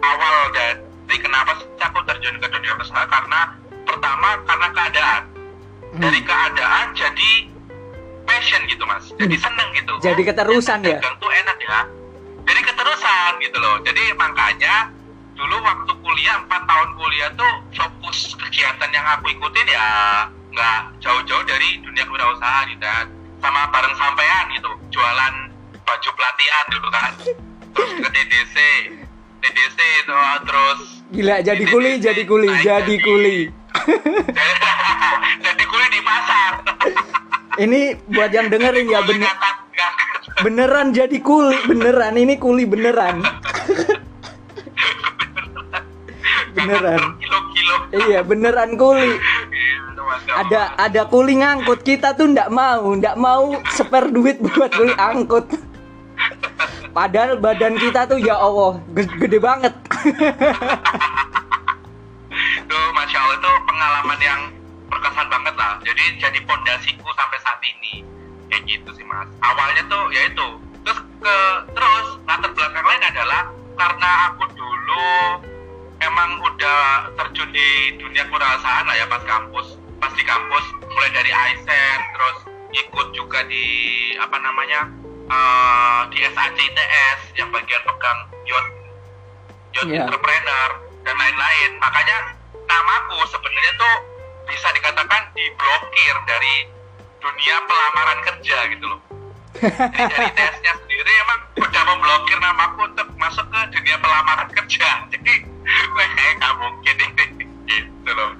awal 0.00 0.36
dari 0.54 1.16
kenapa 1.18 1.60
sih 1.60 1.68
aku 1.82 1.98
terjun 2.08 2.36
ke 2.40 2.46
dunia 2.48 2.72
usaha? 2.80 3.04
Karena 3.04 3.52
pertama 3.84 4.28
karena 4.48 4.68
keadaan. 4.72 5.22
Hmm. 5.96 6.02
dari 6.04 6.20
keadaan 6.20 6.92
jadi 6.92 7.30
passion 8.28 8.60
gitu 8.68 8.84
mas. 8.84 9.08
Jadi 9.16 9.36
seneng 9.40 9.68
gitu. 9.72 9.92
Jadi 10.04 10.22
keterusan 10.28 10.84
ya? 10.84 11.00
dagang 11.00 11.16
tuh 11.16 11.30
enak 11.32 11.56
ya. 11.56 11.80
Jadi 12.46 12.60
keterusan 12.68 13.30
gitu 13.40 13.56
loh. 13.56 13.80
Jadi 13.80 14.02
makanya 14.20 14.92
dulu 15.36 15.56
waktu 15.60 15.92
kuliah 16.00 16.36
4 16.48 16.48
tahun 16.48 16.88
kuliah 16.96 17.30
tuh 17.36 17.52
fokus 17.76 18.32
kegiatan 18.40 18.88
yang 18.88 19.04
aku 19.04 19.28
ikutin 19.36 19.68
ya 19.68 19.86
nggak 20.56 20.80
jauh-jauh 21.04 21.44
dari 21.44 21.76
dunia 21.84 22.02
kewirausahaan 22.08 22.64
gitu 22.72 22.80
kan. 22.80 23.06
Sama 23.44 23.68
bareng 23.68 23.94
sampean 24.00 24.44
gitu 24.56 24.72
jualan 24.88 25.34
baju 25.84 26.08
pelatihan 26.16 26.64
dulu 26.72 26.88
kan. 26.88 27.12
Terus 27.76 27.90
ke 28.00 28.08
TDC 28.08 28.56
TDC 29.44 29.78
itu 29.78 30.16
terus 30.48 30.78
gila 31.12 31.36
jadi 31.44 31.64
kuli 31.68 31.90
jadi 32.00 32.22
kuli 32.24 32.50
jadi 32.64 32.94
kuli. 33.04 33.38
Jadi 35.46 35.64
kuli 35.68 35.86
di 35.92 36.00
pasar. 36.00 36.52
Ini 37.64 37.80
buat 38.08 38.32
yang 38.32 38.48
dengerin 38.48 38.88
ya 38.88 39.04
bener 39.04 39.28
beneran 40.44 40.92
jadi 40.92 41.16
kuli 41.24 41.56
beneran 41.64 42.20
ini 42.20 42.36
kuli 42.36 42.68
beneran 42.68 43.24
beneran. 46.66 47.02
Kilo-kilo. 47.22 47.76
Iya 47.94 48.20
beneran 48.26 48.70
kuli. 48.74 49.12
Gitu, 49.14 50.02
ada 50.34 50.74
ada 50.74 51.02
kuli 51.06 51.38
ngangkut. 51.38 51.80
Kita 51.86 52.18
tuh 52.18 52.26
ndak 52.34 52.50
mau 52.50 52.90
ndak 52.98 53.14
mau 53.14 53.54
spare 53.70 54.10
duit 54.10 54.42
buat 54.42 54.70
kuli 54.74 54.92
angkut. 54.98 55.46
Padahal 56.90 57.36
badan 57.38 57.76
kita 57.76 58.08
tuh 58.08 58.18
ya 58.18 58.34
Allah 58.34 58.80
ge- 58.96 59.16
gede 59.20 59.38
banget. 59.38 59.74
Itu 62.36 62.78
masya 62.92 63.16
allah 63.16 63.36
itu 63.40 63.52
pengalaman 63.64 64.20
yang 64.20 64.40
berkesan 64.92 65.28
banget 65.32 65.54
lah. 65.56 65.80
Jadi 65.80 66.04
jadi 66.20 66.38
pondasiku 66.44 67.08
sampai 67.16 67.38
saat 67.40 67.60
ini. 67.64 68.04
Kayak 68.52 68.62
gitu 68.68 68.90
sih 68.92 69.04
mas. 69.08 69.28
Awalnya 69.40 69.82
tuh 69.88 70.04
ya 70.12 70.28
itu. 70.28 70.48
Terus 70.84 71.00
ke 71.20 71.36
terus 71.72 72.06
latar 72.28 72.50
belakang 72.52 72.84
lain 72.84 73.02
adalah 73.08 73.42
karena 73.76 74.10
aku 74.32 74.44
dulu 74.56 75.08
emang 76.00 76.30
udah 76.44 77.10
terjun 77.16 77.48
di 77.52 77.96
dunia 77.96 78.24
kewirausahaan 78.28 78.84
lah 78.84 78.96
ya 78.96 79.06
pas 79.08 79.22
kampus. 79.24 79.76
Pas 79.96 80.12
di 80.12 80.24
kampus 80.24 80.64
mulai 80.92 81.10
dari 81.12 81.30
AISEN 81.32 81.98
terus 82.12 82.36
ikut 82.76 83.06
juga 83.16 83.40
di 83.48 83.66
apa 84.20 84.36
namanya 84.40 84.90
eh, 85.26 86.00
di 86.12 86.18
SAC 86.24 86.56
ITS 86.56 87.20
yang 87.40 87.48
bagian 87.48 87.82
pegang 87.84 88.18
youth 88.44 88.70
youth 89.76 89.88
Iya. 89.88 90.04
entrepreneur 90.04 90.68
dan 91.04 91.16
lain-lain. 91.16 91.70
Makanya 91.80 92.16
namaku 92.66 93.18
sebenarnya 93.32 93.72
tuh 93.80 93.94
bisa 94.46 94.68
dikatakan 94.72 95.22
diblokir 95.34 96.14
dari 96.28 96.54
dunia 97.18 97.56
pelamaran 97.66 98.20
kerja 98.22 98.58
gitu 98.70 98.86
loh 98.86 99.00
dari 99.60 100.30
tesnya 100.36 100.72
sendiri 100.76 101.12
emang 101.24 101.40
udah 101.56 101.82
memblokir 101.88 102.38
namaku 102.40 102.80
untuk 102.92 103.08
masuk 103.16 103.46
ke 103.48 103.60
dunia 103.72 103.96
pelamaran 104.00 104.48
kerja. 104.52 104.88
Jadi 105.12 105.32
kayak 105.66 106.32
nggak 106.38 106.54
mungkin 106.60 106.96
ini. 107.00 107.24
Gitu 107.66 108.10
loh. 108.12 108.30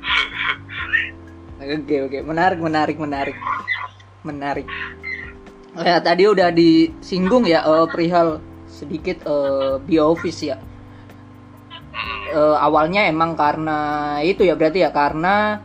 Oke 1.62 1.96
oke. 2.06 2.18
Menarik 2.22 2.60
menarik 2.60 2.96
menarik. 3.00 3.36
Menarik. 4.22 4.66
Ya 5.76 6.00
tadi 6.00 6.24
udah 6.24 6.48
disinggung 6.52 7.44
ya 7.44 7.60
eh, 7.64 7.86
perihal 7.88 8.40
sedikit 8.68 9.24
eh, 9.24 9.76
biofis 9.84 10.38
ya. 10.40 10.56
Eh, 12.26 12.56
awalnya 12.60 13.08
emang 13.08 13.32
karena 13.38 13.78
itu 14.20 14.44
ya 14.44 14.58
berarti 14.58 14.84
ya 14.84 14.90
karena 14.92 15.60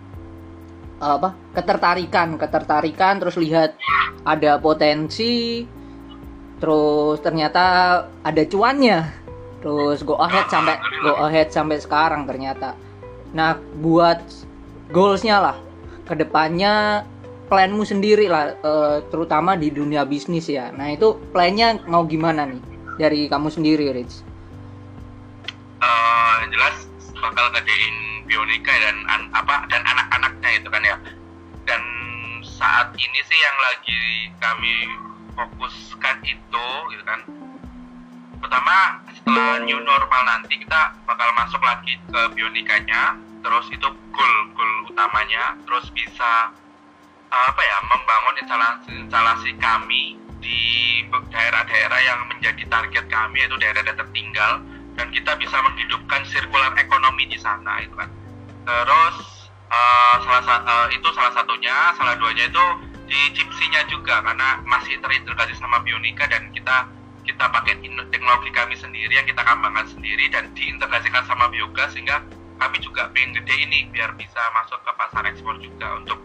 eh, 1.00 1.12
apa 1.12 1.41
ketertarikan 1.52 2.40
ketertarikan 2.40 3.20
terus 3.20 3.36
lihat 3.36 3.76
ada 4.24 4.56
potensi 4.56 5.66
terus 6.62 7.18
ternyata 7.20 7.64
ada 8.22 8.44
cuannya. 8.46 9.00
Terus 9.62 10.02
go 10.02 10.18
ahead 10.18 10.50
sampai 10.50 10.78
go 11.06 11.14
ahead 11.22 11.54
sampai 11.54 11.78
sekarang 11.78 12.26
ternyata. 12.26 12.74
Nah 13.34 13.58
buat 13.82 14.22
goalsnya 14.90 15.38
lah. 15.42 15.58
Ke 16.06 16.18
depannya 16.18 17.06
planmu 17.46 17.84
sendiri 17.86 18.26
lah 18.32 18.58
eh, 18.58 18.98
terutama 19.10 19.54
di 19.58 19.70
dunia 19.70 20.06
bisnis 20.06 20.50
ya. 20.50 20.74
Nah 20.74 20.94
itu 20.94 21.18
plannya 21.34 21.82
mau 21.86 22.06
gimana 22.06 22.48
nih? 22.48 22.62
Dari 22.98 23.22
kamu 23.30 23.50
sendiri 23.50 23.90
Rich. 23.94 24.22
Eh, 25.82 26.36
jelas 26.54 26.86
bakal 27.22 27.54
ngedein 27.54 27.96
bionika 28.26 28.74
dan 28.74 28.98
an- 29.10 29.30
apa 29.34 29.66
dan 29.70 29.82
anak-anaknya 29.86 30.50
itu 30.58 30.68
kan 30.74 30.82
ya 30.82 30.96
saat 32.62 32.94
ini 32.94 33.20
sih 33.26 33.40
yang 33.42 33.58
lagi 33.58 34.02
kami 34.38 34.76
fokuskan 35.34 36.22
itu 36.22 36.68
gitu 36.94 37.04
kan. 37.10 37.26
Pertama 38.38 39.02
setelah 39.18 39.66
new 39.66 39.82
normal 39.82 40.22
nanti 40.30 40.62
kita 40.62 40.94
bakal 41.10 41.26
masuk 41.34 41.58
lagi 41.66 41.98
ke 42.06 42.22
bionikanya. 42.38 43.18
Terus 43.42 43.66
itu 43.74 43.90
goal 44.14 44.36
goal 44.54 44.94
utamanya. 44.94 45.58
Terus 45.66 45.90
bisa 45.90 46.54
eh, 47.34 47.44
apa 47.50 47.62
ya 47.66 47.78
membangun 47.90 48.36
instalasi 48.46 48.90
instalasi 49.10 49.52
kami 49.58 50.22
di 50.38 50.62
daerah-daerah 51.34 52.00
yang 52.06 52.30
menjadi 52.30 52.62
target 52.70 53.06
kami 53.10 53.42
yaitu 53.42 53.58
daerah-daerah 53.58 53.98
tertinggal. 53.98 54.62
Dan 54.94 55.10
kita 55.10 55.34
bisa 55.42 55.58
menghidupkan 55.66 56.22
sirkular 56.30 56.78
ekonomi 56.78 57.26
di 57.26 57.42
sana 57.42 57.82
itu 57.82 57.98
kan. 57.98 58.10
Terus 58.70 59.41
eh, 59.72 60.16
salah 60.28 60.44
sa- 60.44 60.64
eh, 60.68 60.88
itu 61.00 61.08
salah 61.16 61.32
satunya 61.32 61.96
salah 61.96 62.16
duanya 62.20 62.46
itu 62.52 62.66
di 63.08 63.20
chipsinya 63.36 63.82
juga 63.92 64.24
karena 64.24 64.60
masih 64.64 64.96
terintegrasi 65.04 65.56
sama 65.60 65.84
Bionika 65.84 66.28
dan 66.32 66.48
kita 66.56 66.88
kita 67.28 67.46
pakai 67.54 67.78
teknologi 68.10 68.50
kami 68.50 68.74
sendiri 68.74 69.14
yang 69.14 69.28
kita 69.28 69.46
kembangkan 69.46 69.86
sendiri 69.88 70.26
dan 70.34 70.50
diintegrasikan 70.58 71.22
sama 71.30 71.48
biogas 71.54 71.94
sehingga 71.94 72.18
kami 72.58 72.78
juga 72.82 73.10
pengen 73.14 73.38
gede 73.42 73.56
ini 73.62 73.90
biar 73.94 74.14
bisa 74.18 74.42
masuk 74.58 74.82
ke 74.82 74.92
pasar 74.98 75.24
ekspor 75.30 75.58
juga 75.62 75.98
untuk 76.02 76.18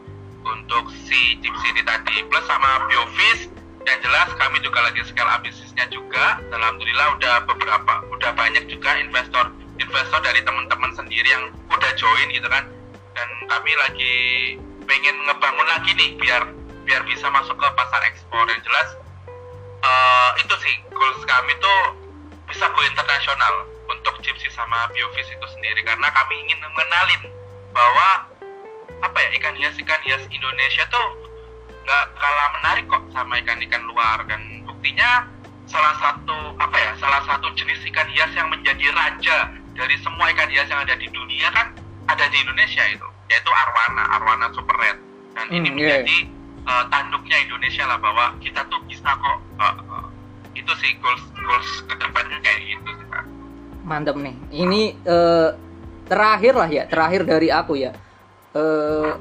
untuk 0.47 0.89
si 1.05 1.37
chips 1.43 1.63
ini 1.75 1.83
tadi 1.85 2.23
plus 2.29 2.45
sama 2.49 2.87
biofish 2.89 3.51
yang 3.87 3.99
jelas 4.03 4.29
kami 4.35 4.59
juga 4.67 4.83
lagi 4.83 4.99
scale 5.07 5.31
up 5.31 5.47
bisnisnya 5.47 5.87
juga. 5.95 6.43
Alhamdulillah 6.51 7.07
udah 7.19 7.35
beberapa 7.47 7.93
udah 8.11 8.31
banyak 8.35 8.67
juga 8.67 8.99
investor 8.99 9.47
investor 9.79 10.21
dari 10.27 10.43
teman-teman 10.43 10.91
sendiri 10.97 11.29
yang 11.29 11.55
udah 11.71 11.93
join 11.95 12.29
gitu 12.35 12.49
kan 12.51 12.67
dan 13.17 13.29
kami 13.49 13.73
lagi 13.81 14.17
pengen 14.85 15.17
ngebangun 15.25 15.67
lagi 15.73 15.91
nih 15.97 16.11
biar 16.21 16.45
biar 16.85 17.03
bisa 17.09 17.27
masuk 17.33 17.57
ke 17.57 17.69
pasar 17.73 18.05
ekspor. 18.13 18.45
Yang 18.53 18.69
jelas 18.69 18.89
eh, 19.81 20.31
itu 20.45 20.55
sih 20.61 20.75
goals 20.93 21.25
kami 21.25 21.53
tuh 21.59 21.81
bisa 22.47 22.69
go 22.69 22.81
internasional 22.85 23.55
untuk 23.89 24.21
Gypsy 24.21 24.53
sama 24.53 24.87
Biofish 24.93 25.33
itu 25.33 25.47
sendiri. 25.57 25.81
Karena 25.83 26.13
kami 26.13 26.37
ingin 26.47 26.61
mengenalin 26.61 27.23
bahwa 27.73 28.09
apa 29.01 29.19
ya 29.19 29.29
ikan 29.41 29.57
hias 29.57 29.75
ikan 29.81 30.01
hias 30.05 30.23
Indonesia 30.29 30.85
tuh 30.93 31.07
nggak 31.89 32.05
kalah 32.21 32.49
menarik 32.61 32.85
kok 32.87 33.03
sama 33.17 33.41
ikan-ikan 33.41 33.83
luar. 33.89 34.21
Dan 34.29 34.69
buktinya 34.69 35.25
salah 35.67 35.97
satu 35.99 36.55
apa 36.61 36.77
ya 36.79 36.93
salah 37.01 37.25
satu 37.25 37.49
jenis 37.57 37.81
ikan 37.91 38.07
hias 38.13 38.31
yang 38.37 38.53
menjadi 38.53 38.93
raja 38.93 39.51
dari 39.73 39.97
semua 40.05 40.31
ikan 40.37 40.53
hias 40.53 40.69
yang 40.69 40.85
ada 40.85 40.95
di 40.95 41.11
dunia 41.11 41.51
kan 41.51 41.86
ada 42.07 42.25
di 42.31 42.37
Indonesia 42.43 42.85
itu 42.91 43.09
yaitu 43.27 43.51
arwana 43.51 44.03
arwana 44.19 44.47
super 44.55 44.77
red 44.79 44.99
dan 45.35 45.47
ini 45.51 45.69
Hmm, 45.69 45.77
iya. 45.79 46.01
menjadi 46.01 46.17
uh, 46.67 46.85
tanduknya 46.91 47.37
Indonesia 47.43 47.85
lah 47.87 47.99
bahwa 47.99 48.35
kita 48.41 48.63
tuh 48.71 48.81
bisa 48.87 49.11
kok 49.19 49.39
uh, 49.59 49.77
uh, 49.91 50.07
itu 50.57 50.73
sih 50.81 50.97
goals 51.05 51.23
goals 51.37 51.71
ke 51.85 51.95
depannya 52.01 52.39
kayak 52.41 52.61
gitu 52.65 52.91
sih 52.97 53.07
Kak. 53.13 53.25
Mantap 53.87 54.17
nih. 54.19 54.35
Ini 54.51 54.83
eh, 55.05 55.51
terakhir 56.09 56.55
lah 56.59 56.69
ya, 56.73 56.85
terakhir 56.89 57.23
dari 57.29 57.49
aku 57.53 57.79
ya. 57.79 57.93
Eh, 58.57 59.13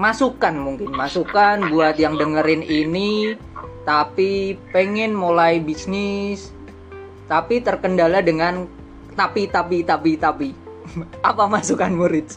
masukan 0.00 0.56
mungkin, 0.56 0.90
masukan 0.90 1.68
buat 1.68 2.00
yang 2.00 2.16
dengerin 2.16 2.64
ini 2.64 3.36
tapi 3.84 4.56
pengen 4.72 5.12
mulai 5.12 5.58
bisnis 5.60 6.54
tapi 7.28 7.60
terkendala 7.60 8.24
dengan 8.24 8.64
tapi 9.12 9.46
tapi 9.46 9.84
tapi 9.84 10.16
tapi. 10.16 10.50
Apa 11.28 11.48
masukan 11.48 11.92
murid? 11.96 12.28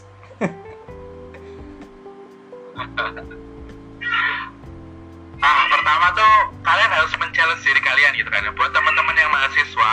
Ah, 5.36 5.62
pertama 5.70 6.06
tuh 6.16 6.34
kalian 6.64 6.90
harus 6.90 7.12
men-challenge 7.20 7.62
diri 7.62 7.80
kalian 7.84 8.12
gitu 8.18 8.28
kan. 8.32 8.42
Buat 8.56 8.72
teman-teman 8.72 9.14
yang 9.14 9.30
mahasiswa, 9.30 9.92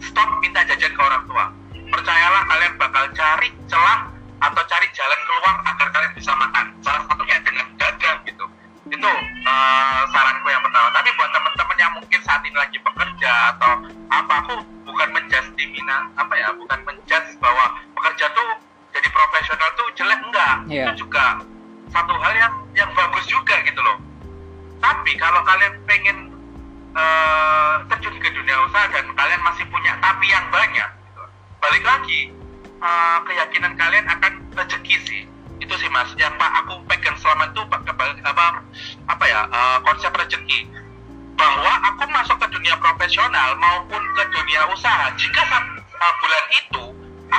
stop 0.00 0.28
minta 0.40 0.62
jajan 0.64 0.94
ke 0.94 1.02
orang 1.02 1.22
tua. 1.28 1.50
Percayalah 1.92 2.42
kalian 2.48 2.72
bakal 2.80 3.04
cari 3.12 3.52
celah 3.68 4.08
atau 4.40 4.62
cari 4.64 4.86
jalan 4.96 5.20
keluar 5.28 5.54
agar 5.66 5.88
kalian 5.92 6.12
bisa 6.16 6.32
makan. 6.34 6.66
Salah 6.80 7.02
satunya 7.10 7.36
dengan 7.42 7.66
dagang 7.76 8.18
gitu. 8.24 8.44
Itu 8.88 9.10
eh, 9.44 10.02
saranku 10.08 10.46
yang 10.48 10.62
pertama. 10.62 10.88
Tapi 10.94 11.08
buat 11.18 11.30
teman-teman 11.34 11.76
yang 11.76 11.92
mungkin 11.98 12.20
saat 12.24 12.40
ini 12.46 12.56
lagi 12.56 12.78
bekerja 12.80 13.32
atau 13.58 13.72
apa, 14.08 14.34
aku 14.46 14.54
bukan 14.88 15.08
menjudge 15.10 15.50
dimina 15.58 16.08
apa 16.14 16.34
ya, 16.38 16.54
bukan 16.54 16.80
menjudge 16.86 17.34
bahwa 17.42 17.76
bekerja 18.04 18.28
tuh 18.36 18.48
jadi 18.92 19.08
profesional 19.08 19.68
tuh 19.80 19.88
jelek 19.96 20.20
enggak. 20.20 20.56
Iya. 20.68 20.84
Itu 20.92 21.08
juga 21.08 21.40
satu 21.88 22.12
hal 22.20 22.32
yang 22.36 22.54
yang 22.76 22.90
bagus 22.92 23.24
juga 23.24 23.56
gitu 23.64 23.80
loh 23.80 23.96
tapi 24.84 25.16
kalau 25.16 25.40
kalian 25.48 25.74
pengen 25.88 26.28
eh, 26.92 27.74
terjun 27.88 28.16
ke 28.20 28.28
dunia 28.36 28.56
usaha 28.68 28.84
dan 28.92 29.08
kalian 29.16 29.40
masih 29.40 29.64
punya 29.72 29.96
tapi 30.04 30.28
yang 30.28 30.44
banyak 30.52 30.90
gitu, 30.92 31.22
balik 31.64 31.84
lagi 31.88 32.20
eh, 32.84 33.18
keyakinan 33.24 33.72
kalian 33.80 34.04
akan 34.04 34.32
rezeki 34.52 34.96
sih 35.08 35.22
itu 35.62 35.74
sih 35.80 35.88
mas 35.88 36.12
yang 36.20 36.34
pak 36.36 36.52
aku 36.60 36.84
pegang 36.90 37.16
selama 37.16 37.48
itu 37.48 37.64
apa 38.28 38.44
apa 39.08 39.24
ya 39.24 39.40
eh, 39.48 39.78
konsep 39.88 40.12
rezeki 40.12 40.68
bahwa 41.34 41.72
aku 41.88 42.04
masuk 42.12 42.36
ke 42.36 42.46
dunia 42.52 42.76
profesional 42.78 43.56
maupun 43.56 44.02
ke 44.14 44.22
dunia 44.36 44.68
usaha 44.68 45.08
jika 45.16 45.42
eh, 45.80 46.14
bulan 46.20 46.44
itu 46.52 46.84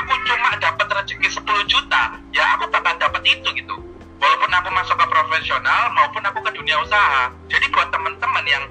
aku 0.02 0.14
cuma 0.28 0.50
dapat 0.60 0.88
rezeki 0.92 1.28
10 1.32 1.72
juta. 1.72 2.04
Ya 2.36 2.44
aku 2.60 2.68
bakal 2.72 2.96
dapat 3.00 3.24
itu 3.24 3.48
gitu. 3.56 3.76
Walaupun 4.20 4.52
aku 4.52 4.70
masuk 4.74 4.96
ke 4.98 5.06
profesional 5.08 5.92
maupun 5.96 6.24
aku 6.24 6.40
ke 6.44 6.52
dunia 6.56 6.80
usaha. 6.84 7.32
Jadi 7.48 7.66
buat 7.72 7.88
teman-teman 7.92 8.46
yang 8.48 8.64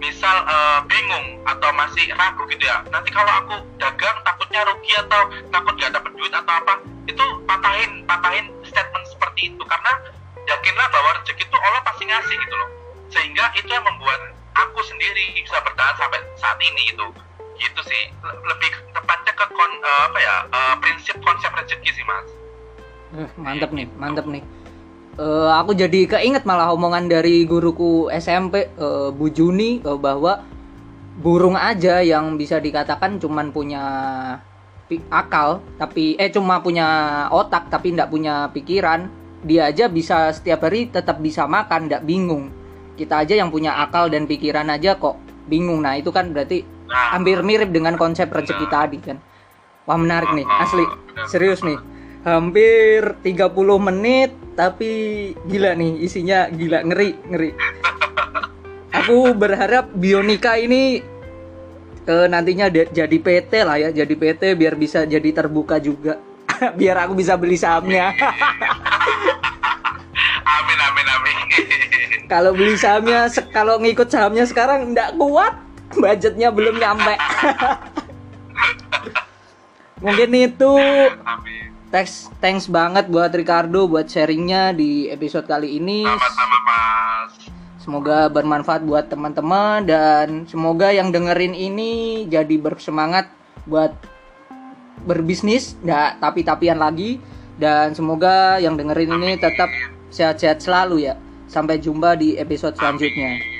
misal 0.00 0.36
eh, 0.48 0.80
bingung 0.88 1.44
atau 1.44 1.68
masih 1.76 2.08
ragu 2.16 2.40
gitu 2.48 2.64
ya 2.64 2.80
nanti 2.88 3.12
kalau 3.12 3.28
aku 3.44 3.60
dagang 3.76 4.16
takutnya 4.24 4.64
rugi 4.64 4.96
atau 4.96 5.28
takut 5.52 5.76
gak 5.76 5.92
dapat 5.92 6.08
duit 6.16 6.32
atau 6.32 6.56
apa 6.56 6.80
itu 7.04 7.24
patahin 7.44 7.90
patahin 8.08 8.46
statement 8.64 9.04
seperti 9.10 9.52
itu. 9.52 9.62
Karena 9.66 9.92
yakinlah 10.46 10.88
bahwa 10.88 11.10
rezeki 11.20 11.44
itu 11.44 11.58
Allah 11.58 11.82
pasti 11.84 12.04
ngasih 12.08 12.36
gitu 12.38 12.54
loh. 12.56 12.70
Sehingga 13.10 13.44
itu 13.58 13.68
yang 13.68 13.84
membuat 13.84 14.20
aku 14.56 14.80
sendiri 14.86 15.42
bisa 15.42 15.58
bertahan 15.60 15.94
sampai 15.98 16.20
saat 16.40 16.58
ini 16.62 16.94
gitu. 16.94 17.06
Gitu 17.60 17.80
sih. 17.84 18.02
Le- 18.24 18.40
lebih 18.48 18.70
tepatnya 18.96 19.19
ke 19.40 19.46
kon, 19.56 19.72
eh, 19.80 20.00
apa 20.04 20.18
ya 20.20 20.36
eh, 20.52 20.74
prinsip 20.84 21.16
konsep 21.24 21.48
rezeki 21.56 21.90
sih 21.96 22.04
mas. 22.04 22.28
Eh, 23.16 23.28
mantep 23.40 23.72
nih, 23.72 23.88
mantep 23.96 24.28
nih. 24.28 24.44
Eh, 25.20 25.50
aku 25.56 25.72
jadi 25.72 26.06
keinget 26.06 26.44
malah 26.44 26.70
omongan 26.76 27.08
dari 27.08 27.48
guruku 27.48 28.12
SMP 28.12 28.68
eh, 28.68 29.08
Bu 29.12 29.32
Juni 29.32 29.80
eh, 29.80 29.98
bahwa 29.98 30.44
burung 31.20 31.56
aja 31.56 32.04
yang 32.04 32.36
bisa 32.36 32.56
dikatakan 32.56 33.20
cuman 33.20 33.52
punya 33.52 33.84
akal 35.12 35.62
tapi 35.78 36.18
eh 36.18 36.32
cuma 36.34 36.58
punya 36.58 37.28
otak 37.30 37.70
tapi 37.70 37.94
tidak 37.94 38.10
punya 38.10 38.50
pikiran 38.50 39.06
dia 39.46 39.70
aja 39.70 39.86
bisa 39.86 40.34
setiap 40.34 40.66
hari 40.66 40.90
tetap 40.90 41.20
bisa 41.20 41.44
makan 41.44 41.88
tidak 41.88 42.04
bingung. 42.04 42.52
Kita 42.96 43.24
aja 43.24 43.36
yang 43.36 43.48
punya 43.48 43.76
akal 43.80 44.12
dan 44.12 44.28
pikiran 44.28 44.68
aja 44.68 44.96
kok 45.00 45.16
bingung. 45.48 45.80
Nah 45.84 45.96
itu 45.96 46.12
kan 46.12 46.32
berarti 46.32 46.64
nah. 46.88 47.16
hampir 47.16 47.40
mirip 47.40 47.72
dengan 47.72 47.96
konsep 48.00 48.28
rezeki 48.28 48.66
tadi 48.68 48.98
kan 49.00 49.18
wah 49.84 49.98
menarik 49.98 50.30
nih 50.34 50.46
asli. 50.60 50.84
Serius 51.28 51.64
nih. 51.64 51.78
Hampir 52.20 53.16
30 53.24 53.48
menit 53.80 54.30
tapi 54.52 54.92
gila 55.48 55.72
nih 55.72 56.04
isinya 56.04 56.52
gila 56.52 56.84
ngeri 56.84 57.10
ngeri. 57.32 57.50
Aku 58.90 59.32
berharap 59.32 59.88
Bionika 59.96 60.60
ini 60.60 61.00
eh, 62.04 62.26
nantinya 62.28 62.68
jadi 62.68 63.16
PT 63.16 63.52
lah 63.64 63.80
ya 63.80 63.88
jadi 63.94 64.12
PT 64.12 64.58
biar 64.58 64.74
bisa 64.76 65.08
jadi 65.08 65.30
terbuka 65.32 65.80
juga. 65.80 66.20
Biar 66.78 67.08
aku 67.08 67.16
bisa 67.16 67.40
beli 67.40 67.56
sahamnya. 67.56 68.12
Amin 70.60 70.76
amin 70.76 71.06
amin. 71.08 71.36
Kalau 72.28 72.52
beli 72.52 72.76
sahamnya 72.76 73.32
kalau 73.48 73.80
ngikut 73.80 74.12
sahamnya 74.12 74.44
sekarang 74.44 74.92
ndak 74.92 75.16
kuat. 75.16 75.56
Budgetnya 75.90 76.54
belum 76.54 76.78
nyampe 76.78 77.18
mungkin 80.00 80.30
itu. 80.34 80.72
Amin. 81.24 81.70
Thanks 81.90 82.30
thanks 82.38 82.66
banget 82.70 83.10
buat 83.10 83.34
Ricardo 83.34 83.90
buat 83.90 84.06
sharingnya 84.06 84.70
di 84.74 85.10
episode 85.10 85.46
kali 85.46 85.78
ini. 85.78 86.06
Sama-sama 86.06 86.58
mas. 86.66 87.32
Semoga 87.80 88.30
bermanfaat 88.30 88.86
buat 88.86 89.10
teman-teman 89.10 89.82
dan 89.88 90.46
semoga 90.46 90.94
yang 90.94 91.10
dengerin 91.10 91.56
ini 91.56 92.24
jadi 92.30 92.54
bersemangat 92.62 93.26
buat 93.66 93.90
berbisnis 95.02 95.74
nggak 95.82 96.22
tapi-tapian 96.22 96.78
lagi. 96.78 97.18
Dan 97.60 97.92
semoga 97.92 98.56
yang 98.56 98.78
dengerin 98.78 99.20
ini 99.20 99.36
tetap 99.36 99.68
sehat-sehat 100.08 100.64
selalu 100.64 101.10
ya. 101.10 101.14
Sampai 101.50 101.82
jumpa 101.82 102.16
di 102.16 102.38
episode 102.38 102.78
selanjutnya. 102.78 103.36
Amin. 103.36 103.59